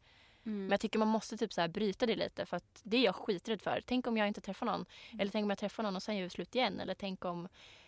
[0.45, 0.59] Mm.
[0.61, 3.01] Men jag tycker man måste typ så här bryta det lite för att det är
[3.03, 3.81] jag skiträdd för.
[3.85, 4.85] Tänk om jag inte träffar någon.
[5.19, 6.79] Eller tänk om jag träffar någon och sen gör vi slut igen.
[6.79, 7.47] Eller tänk om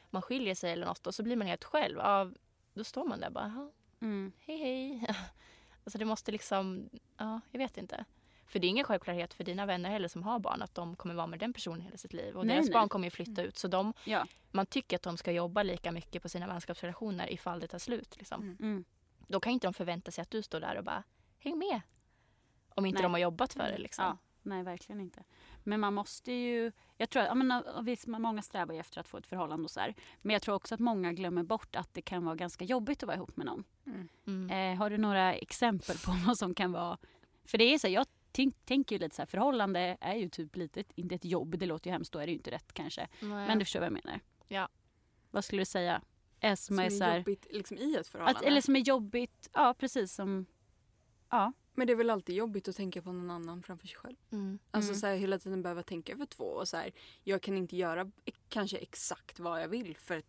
[0.09, 1.97] man skiljer sig eller något och så blir man helt själv.
[1.97, 2.31] Ja,
[2.73, 4.31] då står man där bara, "Jaha, Mm.
[4.39, 5.07] hej hej.
[5.83, 8.05] alltså det måste liksom, ja jag vet inte.
[8.47, 11.15] För det är ingen självklarhet för dina vänner heller som har barn att de kommer
[11.15, 12.35] vara med den personen hela sitt liv.
[12.37, 12.73] Och Nej, deras nej.
[12.73, 13.57] barn kommer ju flytta ut.
[13.57, 14.25] Så de, Ja.
[14.51, 18.17] man tycker att de ska jobba lika mycket på sina vänskapsrelationer ifall det tar slut.
[18.17, 18.41] Liksom.
[18.41, 18.57] Mm.
[18.59, 18.85] Mm.
[19.27, 21.03] Då kan inte de förvänta sig att du står där och bara,
[21.39, 21.81] häng med.
[22.75, 23.03] Om inte Nej.
[23.03, 24.05] de har jobbat för det liksom.
[24.05, 25.23] Ja, nej, verkligen inte.
[25.63, 26.71] Men man måste ju...
[26.97, 29.63] Jag tror att, ja, men, ja, visst, många strävar ju efter att få ett förhållande
[29.63, 29.95] och så här.
[30.21, 33.07] Men jag tror också att många glömmer bort att det kan vara ganska jobbigt att
[33.07, 33.63] vara ihop med någon.
[34.27, 34.49] Mm.
[34.49, 36.97] Eh, har du några exempel på vad som kan vara...
[37.45, 40.29] För det är så här, jag tänk, tänker ju lite så här, förhållande är ju
[40.29, 42.51] typ lite, ett- inte ett jobb, det låter ju hemskt, då är det ju inte
[42.51, 43.07] rätt kanske.
[43.19, 43.29] Nej.
[43.47, 44.19] Men du förstår vad jag menar.
[44.47, 44.69] Ja.
[45.31, 46.01] Vad skulle du säga?
[46.39, 48.39] Är som, Som är är så här, jobbigt liksom, i ett förhållande.
[48.39, 50.45] att, eller som är jobbigt, ja precis som...
[51.29, 51.53] Ja.
[51.75, 54.15] Men det är väl alltid jobbigt att tänka på någon annan framför sig själv.
[54.31, 54.59] Mm.
[54.71, 54.99] Alltså Mm.
[54.99, 56.91] så här, hela tiden behöva tänka för två och så här,
[57.23, 58.11] jag kan inte göra
[58.49, 60.25] kanske exakt vad jag vill för att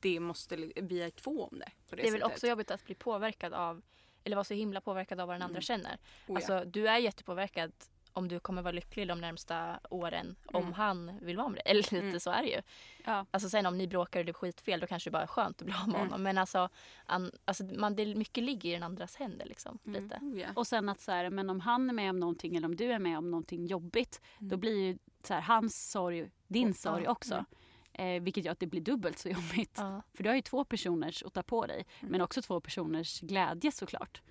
[0.00, 1.70] det måste, vi är två om det.
[1.90, 2.34] På det, Det är väl sättet.
[2.34, 3.82] också jobbigt att bli påverkad av,
[4.24, 5.62] eller vara så himla påverkad av vad den andra Mm.
[5.62, 5.92] känner.
[5.94, 6.34] Oh, ja.
[6.36, 7.72] Alltså du är jättepåverkad
[8.18, 10.72] om du kommer vara lycklig de närmsta åren om Mm.
[10.72, 11.62] han vill vara med dig.
[11.70, 12.20] Eller lite Mm.
[12.20, 12.60] så är det ju.
[13.04, 13.26] Ja.
[13.30, 15.62] Alltså sen om ni bråkar och det är skitfel då kanske det bara är skönt
[15.62, 16.06] att bli av med Mm.
[16.08, 16.22] honom.
[16.22, 16.68] Men alltså,
[17.06, 19.78] an, alltså man, det, mycket ligger i den andras händer liksom.
[19.86, 20.02] Mm.
[20.02, 20.18] Lite.
[20.22, 20.48] Oh, ja.
[20.54, 22.92] Och sen att så här, men om han är med om någonting eller om du
[22.92, 24.48] är med om någonting jobbigt Mm.
[24.50, 27.44] då blir ju så här, hans sorg din sorg också.
[27.92, 29.74] Eh, vilket gör att det blir dubbelt så jobbigt.
[29.76, 32.12] Ja, För du har ju två personers att ta på dig Mm.
[32.12, 34.22] men också två personers glädje såklart.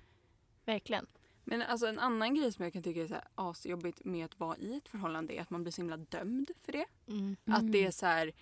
[0.64, 1.06] verkligen.
[1.48, 4.40] Men alltså en annan grej som jag kan tycka är så här asjobbigt med att
[4.40, 6.86] vara i ett förhållande är att man blir så himla dömd för det.
[7.06, 7.36] Mm.
[7.44, 8.32] Att det är så här,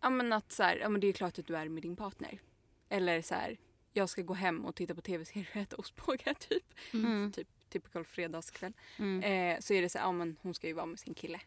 [0.00, 1.96] ja men att så här, ja men det är klart att du är med din
[1.96, 2.40] partner.
[2.88, 3.56] Eller så här,
[3.92, 6.74] jag ska gå hem och titta på tv-serier och äta ostbågar typ.
[6.92, 7.32] Mm.
[7.32, 8.72] Typ typical fredagskväll.
[8.96, 9.22] Mm.
[9.22, 11.40] Eh, så är det så här, ja men hon ska ju vara med sin kille.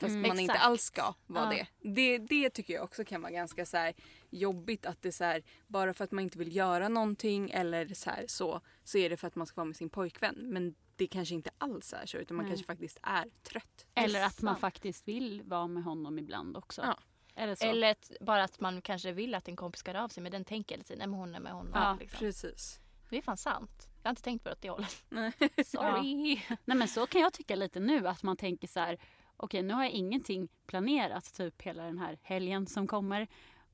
[0.00, 0.28] Fast Mm.
[0.28, 0.66] man inte Exakt.
[0.66, 1.64] alls ska vara Ja.
[1.82, 1.90] det.
[1.94, 2.18] det.
[2.18, 3.94] Det tycker jag också kan vara ganska så här
[4.30, 7.94] jobbigt att det är så här, bara för att man inte vill göra någonting eller
[7.94, 10.34] så här så, så är det för att man ska vara med sin pojkvän.
[10.38, 12.50] Men det kanske inte alls är så utan man Nej.
[12.50, 13.86] kanske faktiskt är trött.
[13.94, 16.82] Eller att man faktiskt vill vara med honom ibland också.
[16.82, 16.98] Ja.
[17.34, 17.64] Eller så.
[17.66, 20.44] Eller ett, bara att man kanske vill att en kompis ska av sig men den
[20.44, 21.72] tänker hela tiden, nej men hon är med honom.
[21.74, 22.18] Ja, liksom.
[22.18, 22.80] Precis.
[23.10, 23.88] Det är fan sant.
[24.02, 25.04] Jag har inte tänkt på det åt det hållet.
[25.08, 25.32] Nej.
[25.64, 26.42] Sorry.
[26.64, 28.98] Nej men så kan jag tycka lite nu att man tänker så här
[29.38, 33.26] okej nu har jag ingenting planerat typ hela den här helgen som kommer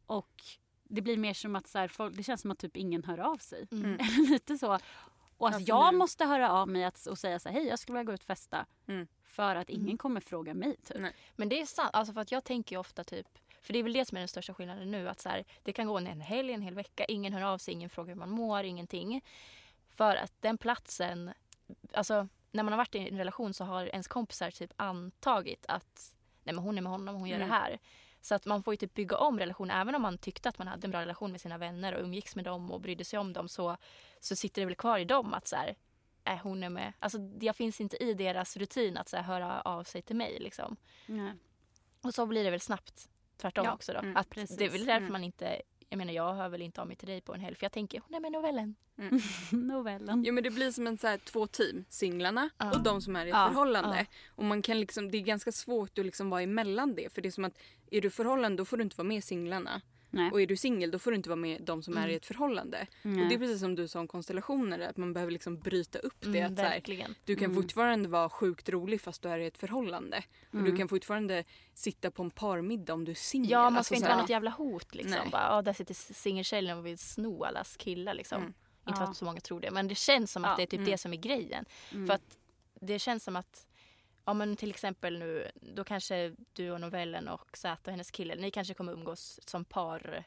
[0.06, 0.42] och
[0.84, 3.18] det blir mer som att så här, folk, det känns som att typ ingen hör
[3.18, 3.66] av sig.
[3.72, 3.94] Mm.
[4.00, 4.78] Eller lite så.
[5.36, 7.66] Och att för jag nu- måste höra av mig att, och säga så här, hej
[7.68, 8.66] jag skulle vilja gå ut och festa.
[8.86, 9.06] Mm.
[9.22, 9.98] För att ingen Mm.
[9.98, 11.00] kommer fråga mig typ.
[11.00, 11.12] Nej.
[11.36, 13.26] Men det är sant, alltså för att jag tänker ju ofta typ
[13.60, 15.08] för det är väl det som är den största skillnaden nu.
[15.08, 17.74] Att så här, det kan gå en helg, en hel vecka, ingen hör av sig,
[17.74, 19.24] ingen frågar hur man mår, ingenting.
[19.90, 21.30] För att den platsen,
[21.92, 26.14] alltså när man har varit i en relation så har ens kompisar typ antagit att
[26.44, 27.48] nej men hon är med honom, hon gör Mm.
[27.48, 27.78] det här.
[28.20, 29.76] Så att man får ju typ bygga om relationen.
[29.80, 32.36] Även om man tyckte att man hade en bra relation med sina vänner och umgicks
[32.36, 33.76] med dem och brydde sig om dem så,
[34.20, 35.74] så sitter det väl kvar i dem att så här,
[36.24, 36.92] äh, hon är med.
[36.98, 40.38] Alltså jag finns inte i deras rutin att så här, höra av sig till mig
[40.40, 40.76] liksom.
[41.06, 41.32] Nej.
[42.02, 43.98] Och så blir det väl snabbt tvärtom Ja, också då.
[43.98, 44.56] mm, att precis.
[44.56, 45.12] det är väl därför Mm.
[45.12, 47.56] man inte, jag menar jag hör väl inte av mig till dig på en helg
[47.56, 48.74] för jag tänker hon är med i novellen.
[49.50, 50.24] Novellen.
[50.26, 51.84] Jo men det blir som en så här, två team.
[51.88, 52.70] Singlarna Ja.
[52.74, 53.96] och de som är i ett Ja, förhållande.
[53.98, 54.04] ja.
[54.28, 57.12] Och man kan liksom, det är ganska svårt att liksom vara emellan det.
[57.12, 57.58] För det är som att
[57.90, 59.80] är du i förhållande då får du inte vara med singlarna.
[60.14, 60.30] Nej.
[60.30, 62.10] Och är du singel då får du inte vara med de som är Mm.
[62.10, 62.86] i ett förhållande.
[63.02, 63.22] Nej.
[63.22, 66.14] Och det är precis som du sa om konstellationer, att man behöver liksom bryta upp
[66.20, 66.38] det.
[66.38, 67.62] Mm, att så här, du kan Mm.
[67.62, 70.24] fortfarande vara sjukt rolig fast du är i ett förhållande.
[70.48, 70.70] Och Mm.
[70.70, 71.44] du kan fortfarande
[71.74, 73.50] sitta på en parmiddag om du är singel.
[73.50, 75.10] Ja, man Alltså ska inte så här- vara något jävla hot liksom.
[75.22, 75.28] Nej.
[75.32, 78.38] Bara, ja, där sitter singeltjejen och vill sno allas killar liksom.
[78.38, 78.48] Mm.
[78.48, 78.56] Inte
[78.86, 78.94] Ja.
[78.96, 80.78] för att så många tror det, men det känns som Ja, att det är typ
[80.80, 80.90] mm.
[80.90, 81.64] det som är grejen.
[81.92, 82.06] Mm.
[82.06, 82.38] För att
[82.80, 83.66] det känns som att
[84.24, 88.34] Ja men till exempel nu, då kanske du och novellen och Zäta och hennes kille,
[88.34, 90.24] ni kanske kommer umgås som par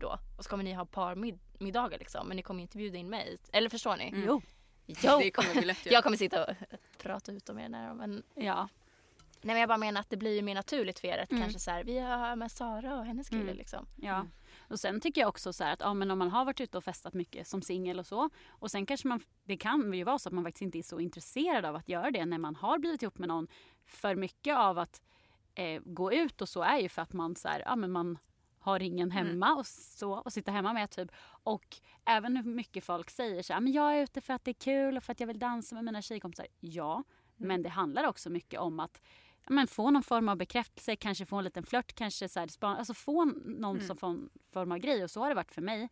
[0.00, 0.18] då.
[0.38, 3.38] Och så kommer ni ha parmiddagar liksom, men ni kommer inte bjuda in mig.
[3.52, 4.08] Eller förstår ni?
[4.08, 4.24] Mm.
[4.26, 4.42] Jo.
[4.86, 5.18] Jo!
[5.22, 5.92] Det kommer vi lätt göra.
[5.94, 6.54] Jag kommer sitta och
[6.98, 8.68] prata ut om er när men Ja.
[9.40, 11.42] Nej men jag bara menar att det blir ju mer naturligt för er att Mm.
[11.42, 13.56] kanske så här, vi har med Sara och hennes kille Mm.
[13.56, 13.86] liksom.
[13.96, 14.26] Ja.
[14.74, 14.76] Mm.
[14.76, 16.78] Och sen tycker jag också så här att ja, men om man har varit ute
[16.78, 18.30] och festat mycket som singel och så.
[18.48, 21.00] Och sen kanske man, det kan ju vara så att man faktiskt inte är så
[21.00, 23.48] intresserad av att göra det när man har blivit ihop med någon.
[23.86, 25.02] För mycket av att
[25.54, 28.18] eh, gå ut och så är ju för att man så här, ja men man
[28.58, 31.10] har ingen hemma och så och sitta hemma med typ.
[31.42, 34.50] Och även hur mycket folk säger så här, men jag är ute för att det
[34.50, 36.46] är kul och för att jag vill dansa med mina tjejkompisar.
[36.60, 37.04] Ja,
[37.36, 39.00] men det handlar också mycket om att
[39.46, 42.94] men få någon form av bekräftelse, kanske få en liten flört, kanske så här, alltså
[42.94, 43.86] få någon Mm.
[43.86, 45.88] som form, form av grej och så har det varit för mig.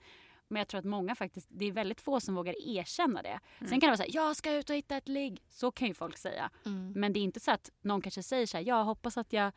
[0.48, 3.40] Men jag tror att många faktiskt, det är väldigt få som vågar erkänna det.
[3.59, 5.42] Sen kan det vara så här, jag ska ut och hitta ett ligg.
[5.48, 6.50] Så kan ju folk säga.
[6.94, 9.53] Men det är inte så att någon kanske säger så här, jag hoppas att jag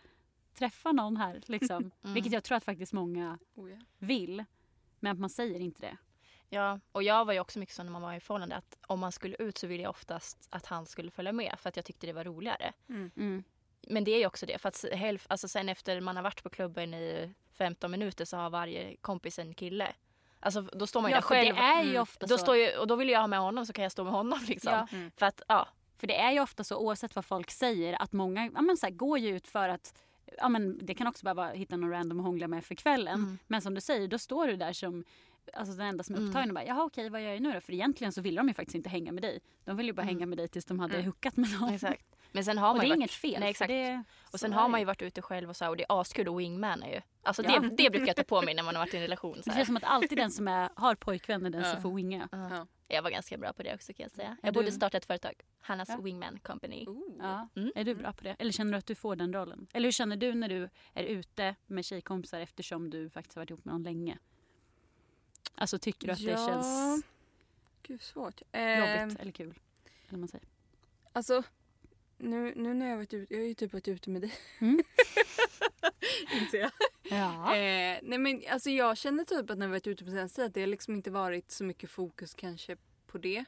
[0.54, 1.42] träffar någon här.
[1.46, 1.92] Liksom.
[2.04, 2.14] Mm.
[2.14, 3.78] Vilket jag tror att faktiskt många Oh, ja.
[3.98, 4.44] vill.
[5.00, 5.98] Men att man säger inte det.
[6.50, 9.00] Ja, och jag var ju också mycket så när man var i förhållande att om
[9.00, 11.86] man skulle ut så ville jag oftast att han skulle följa med för att jag
[11.86, 12.74] tyckte det var roligare.
[12.90, 13.44] Mm.
[13.88, 16.44] Men det är ju också det för att hälf, alltså sen efter man har varit
[16.44, 19.94] på klubben i 15 minuter så har varje kompis en kille.
[20.40, 21.56] Alltså då står man ju Ja, där själv.
[21.56, 22.02] det är ju Mm.
[22.02, 22.44] ofta Då så.
[22.44, 24.40] står ju, och då vill jag ha med honom så kan jag stå med honom
[24.48, 24.72] liksom.
[24.74, 24.88] Ja.
[24.92, 25.12] Mm.
[25.18, 25.68] För att ja,
[25.98, 28.86] För det är ju ofta så oavsett vad folk säger att många ja, men så
[28.86, 29.94] här, går ju ut för att
[30.38, 33.14] ja, men det kan också bara vara hitta någon random att hångla med för kvällen.
[33.20, 33.38] Mm.
[33.48, 35.04] Men som du säger, då står du där som
[35.54, 36.30] alltså den enda som är Mm.
[36.30, 37.62] upptagen och bara jaha okej vad gör jag nu då?
[37.62, 39.40] För egentligen så ville de ju faktiskt inte hänga med dig.
[39.64, 40.16] De ville ju bara Mm.
[40.16, 41.06] hänga med dig tills de hade Mm.
[41.06, 41.74] hookat med någon.
[41.74, 42.15] exakt.
[42.36, 43.40] Men sen har Och man det är varit, inget fel.
[43.40, 43.68] Nej, exakt.
[43.70, 44.86] Det, Och sen är har det man ju.
[44.86, 47.02] varit ute själv och så här, och det är askul och wingmana ju.
[47.24, 47.60] Alltså Ja.
[47.60, 49.36] det, det brukar jag ta på mig när man har varit i en relation.
[49.36, 49.58] Så Det här.
[49.58, 51.82] känns som att alltid den som är, har pojkvän är den som Ja.
[51.82, 52.30] får winga.
[52.32, 52.50] Ja.
[52.52, 52.68] Ja.
[52.88, 54.28] Jag var ganska bra på det också kan jag säga.
[54.30, 55.34] Är Jag borde du- starta ett företag.
[55.62, 55.98] Hannas Ja.
[55.98, 56.86] Wingman Company.
[57.20, 57.48] Ja.
[57.56, 57.72] Mm.
[57.76, 58.36] Är du bra på det?
[58.40, 59.68] Eller känner du att du får den rollen?
[59.74, 63.50] Eller hur känner du när du är ute med tjejkompisar eftersom du faktiskt har varit
[63.50, 64.18] ihop med någon länge?
[65.56, 67.04] Alltså tycker du att det känns
[67.84, 68.42] Gud svårt.
[68.52, 69.60] Eh, jobbigt eller kul?
[70.10, 70.48] Eller man säger.
[71.14, 71.44] Alltså,
[72.18, 74.34] nu, nu när jag varit ute, jag har ju typ varit ute med dig.
[74.60, 74.80] Mm.
[76.42, 76.72] Inser jag.
[77.04, 77.56] Ja.
[77.56, 80.54] Eh, nej men alltså jag känner typ att när vi varit ute på senaste att
[80.54, 83.46] det har liksom inte varit så mycket fokus kanske på det.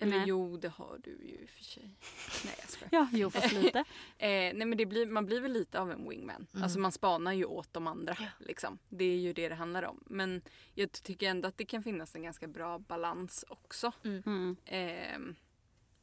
[0.00, 0.28] Eller Nej.
[0.28, 1.82] jo, det har du ju i och för sig.
[2.44, 2.90] Nej jag skojar.
[2.92, 3.78] Ja, jo fast lite.
[4.20, 6.46] Eh, nej men det blir, man blir väl lite av en wingman.
[6.52, 6.62] Mm.
[6.62, 8.16] Alltså man spanar ju åt de andra.
[8.38, 8.78] Liksom.
[8.88, 10.02] Det är ju det det handlar om.
[10.06, 10.42] Men
[10.74, 13.92] jag tycker ändå att det kan finnas en ganska bra balans också.
[14.04, 14.56] Mm.
[14.64, 15.34] Eh,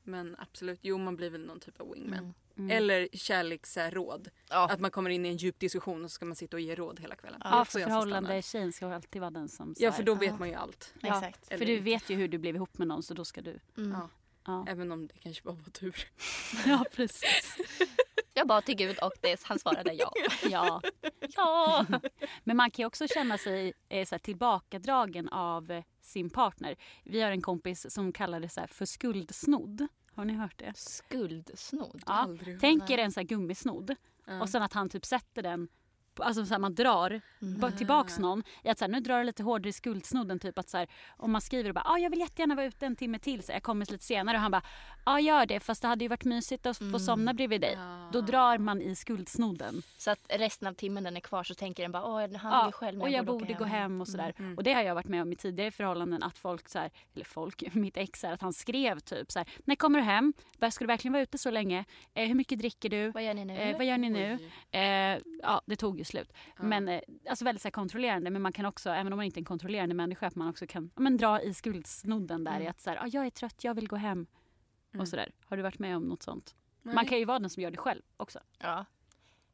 [0.06, 2.20] men absolut, jo man blir väl någon typ av wingman.
[2.20, 2.34] Mm.
[2.58, 2.72] Mm.
[2.78, 4.30] Eller kärleksråd.
[4.50, 4.70] Ja.
[4.72, 6.76] Att man kommer in i en djup diskussion och så ska man sitta och ge
[6.76, 7.42] råd hela kvällen.
[7.44, 10.30] Ja, för förhållande tjejen ska alltid vara den som Ja så här- för då vet
[10.30, 10.36] Ja.
[10.38, 10.94] man ju allt.
[11.00, 11.48] Ja, Exakt.
[11.48, 11.84] Eller För du inte.
[11.84, 13.60] vet ju hur du blev ihop med någon så då ska du.
[13.78, 13.92] Mm.
[13.92, 14.10] Ja.
[14.46, 15.96] Ja, Även om det kanske bara var tur.
[16.66, 17.58] ja precis.
[18.34, 20.12] Jag bad till Gud och det, han svarade ja.
[20.50, 20.82] Ja.
[21.36, 21.86] ja.
[22.44, 26.76] Men man kan ju också känna sig eh, så här, tillbakadragen av eh, sin partner.
[27.04, 29.88] Vi har en kompis som kallar det så för skuldsnodd.
[30.14, 30.74] Har ni hört det?
[30.78, 32.04] Skuldsnodd.
[32.06, 32.30] Ja.
[32.62, 33.96] Tänk er en så här gummisnodd
[34.28, 34.42] Ja.
[34.42, 35.68] och sen att han typ sätter den
[36.20, 37.60] Alltså så här, man drar Mm.
[37.60, 38.44] ba- tillbaks någon.
[38.64, 40.40] I att så här, nu drar det lite hårdare i skuldsnodden.
[40.40, 40.88] Typ att så här,
[41.18, 43.52] om man skriver och bara ah, jag vill jättegärna vara ute en timme till så
[43.52, 44.38] jag kommer lite senare.
[44.38, 44.62] Och han bara
[45.06, 47.00] ja ah, gör det fast det hade ju varit mysigt att få Mm.
[47.00, 47.74] somna bredvid dig.
[47.78, 48.10] Ja.
[48.14, 49.82] Då drar man i skuldsnodden.
[49.98, 52.66] Så att resten av timmen den är kvar så tänker den bara åh han Ja,
[52.66, 54.34] ju själv och jag åka borde gå hem och sådär.
[54.38, 54.58] Mm.
[54.58, 57.26] Och det har jag varit med om i tidigare förhållanden att folk så här, eller
[57.26, 60.34] folk, mitt ex är att han skrev typ så här, när kommer du hem?
[60.72, 61.86] Ska du verkligen vara ute så länge?
[62.14, 63.12] Eh, hur mycket dricker du?
[63.12, 63.58] Vad gör ni nu?
[63.58, 64.40] Eh, vad gör ni nu?
[64.72, 66.34] Eh, ja, det tog ju slut.
[66.58, 66.64] Ja.
[66.64, 68.30] Men eh, alltså väldigt så här, kontrollerande.
[68.30, 70.68] Men man kan också, även om man inte är en kontrollerande människa, att man också
[70.68, 72.70] kan ja, men, dra i skuldsnodden där i Mm.
[72.70, 74.28] att så här, ah, jag är trött, jag vill gå hem.
[74.94, 75.02] Mm.
[75.02, 75.32] Och sådär.
[75.46, 76.56] Har du varit med om något sånt?
[76.82, 76.96] Nej.
[76.96, 78.40] Man kan ju vara den som gör det själv också.
[78.60, 78.86] Ja.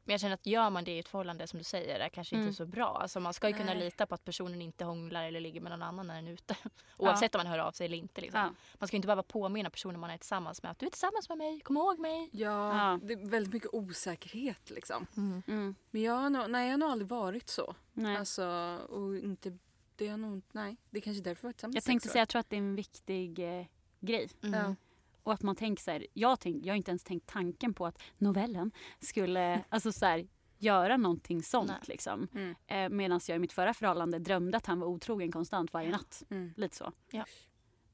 [0.04, 2.36] Men jag känner att gör man det i ett förhållande som du säger är kanske
[2.36, 2.46] Mm.
[2.46, 2.98] inte så bra.
[3.02, 3.78] Alltså man ska ju kunna Nej.
[3.84, 6.56] lita på att personen inte hånglar eller ligger med någon annan när den är ute.
[6.96, 8.20] Oavsett om man hör av sig eller inte.
[8.20, 8.40] Liksom.
[8.40, 8.50] Ja.
[8.78, 11.28] Man ska ju inte behöva påminna personen man är tillsammans med att du är tillsammans
[11.28, 12.28] med mig, kom ihåg mig.
[12.32, 12.98] Ja, Ja.
[13.02, 15.06] det är väldigt mycket osäkerhet liksom.
[15.16, 15.74] Mm.
[15.90, 17.74] Men jag har nog, nej, jag har nog aldrig varit så.
[17.92, 18.16] Nej.
[18.16, 18.44] Alltså,
[18.88, 19.58] och inte,
[19.96, 20.76] det har nog, nej.
[20.90, 22.22] Det är kanske därför jag varit tillsammans jag tänkte säga, år.
[22.22, 23.66] jag tror att det är en viktig eh,
[24.00, 24.28] grej.
[24.42, 24.60] Mm.
[24.60, 24.74] Ja.
[25.22, 27.86] Och att man tänker så här, jag, tänk, jag har inte ens tänkt tanken på
[27.86, 30.26] att novellen skulle, alltså så här,
[30.58, 31.68] göra någonting sånt.
[31.68, 31.78] Nej.
[31.82, 32.28] Liksom.
[32.34, 32.54] Mm.
[32.66, 36.22] Eh, Medan jag i mitt förra förhållande drömde att han var otrogen konstant varje natt.
[36.30, 36.52] Mm.
[36.56, 36.92] Lite så.
[37.10, 37.24] Ja.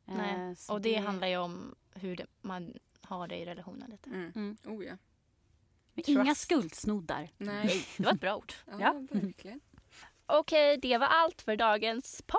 [0.07, 0.57] Eh, Nej.
[0.57, 4.11] så Och det, handlar ju om hur det, man har det i relationen lite.
[4.11, 4.33] Mm.
[4.35, 4.57] Mm.
[4.65, 4.97] Oh ja.
[5.95, 7.29] Men Inga skuldsnoddar.
[7.39, 7.87] Nej.
[7.97, 8.53] Det var ett bra ord.
[8.67, 9.03] Ja, Ja.
[9.11, 9.61] verkligen.
[10.27, 12.39] Okej, det var allt för dagens podd.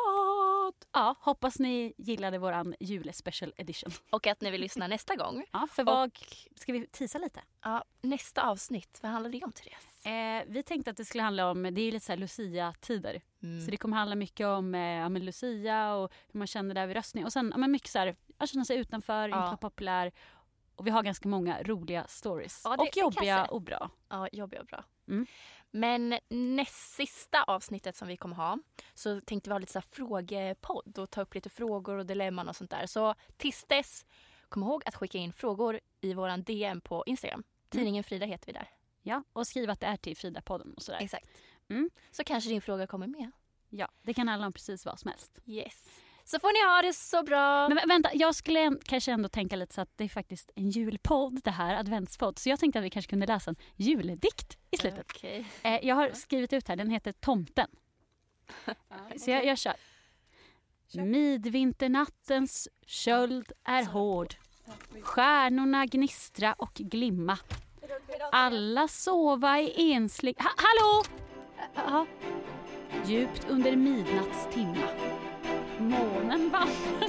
[0.92, 3.92] Ja, hoppas ni gillade våran julespecial edition.
[4.10, 5.44] Och att ni vill lyssna nästa gång.
[5.52, 6.12] Ja, för vad...
[6.56, 7.40] Ska vi tisa lite?
[7.62, 10.06] Ja, nästa avsnitt, vad handlar det om Therese?
[10.06, 13.22] Eh, vi tänkte att det skulle handla om, det är ju lite så här Lucia-tider.
[13.44, 13.66] Mm.
[13.66, 16.96] Så det kommer handla mycket om eh, ja, Lucia och hur man känner där vid
[16.96, 17.26] röstning.
[17.26, 19.46] Och sen ja, men mycket så här, att känna sig utanför, inte Ja.
[19.46, 20.12] vara populär.
[20.76, 22.62] Och vi har ganska många roliga stories.
[22.64, 23.90] Ja, det- och jobbiga och bra.
[24.10, 24.84] Ja, jobbiga och bra.
[25.08, 25.26] Mm.
[25.72, 28.58] Men näst sista avsnittet som vi kommer ha
[28.94, 32.50] så tänkte vi ha lite så här frågepodd och ta upp lite frågor och dilemman
[32.50, 32.86] och sånt där.
[32.86, 34.06] Så tills dess,
[34.50, 37.44] kom ihåg att skicka in frågor i våran DM på Instagram.
[37.70, 38.70] Tidningen Frida heter vi där.
[39.02, 41.00] Ja, och skriv att det är till Frida-podden och sådär.
[41.02, 41.30] Exakt.
[41.70, 41.90] Mm.
[42.12, 43.32] Så kanske din fråga kommer med.
[43.70, 45.40] Ja, det kan handla om precis vad som helst.
[45.46, 46.02] Yes.
[46.32, 47.70] Så får ni ha det så bra.
[47.70, 50.70] Men vä- vänta, jag skulle kanske ändå tänka lite så att det är faktiskt en
[50.70, 52.40] julpodd det här, adventspodd.
[52.40, 55.06] Så jag tänkte att vi kanske kunde läsa en juldikt i slutet.
[55.16, 55.46] Okej.
[55.64, 57.68] Eh, jag har skrivit ut här, den heter Tomten.
[58.66, 58.76] Ja,
[59.18, 59.74] Så jag, jag kör.
[60.94, 61.02] Kör.
[61.02, 64.36] Midvinternattens köld är hård.
[65.02, 67.38] Stjärnorna gnistra och glimma.
[68.32, 70.36] Alla sova i enslig...
[70.40, 71.04] Ha, hallå!
[71.76, 72.06] Ja.
[73.06, 74.88] Djupt under midnattstimma.
[75.80, 77.09] Månen vandrar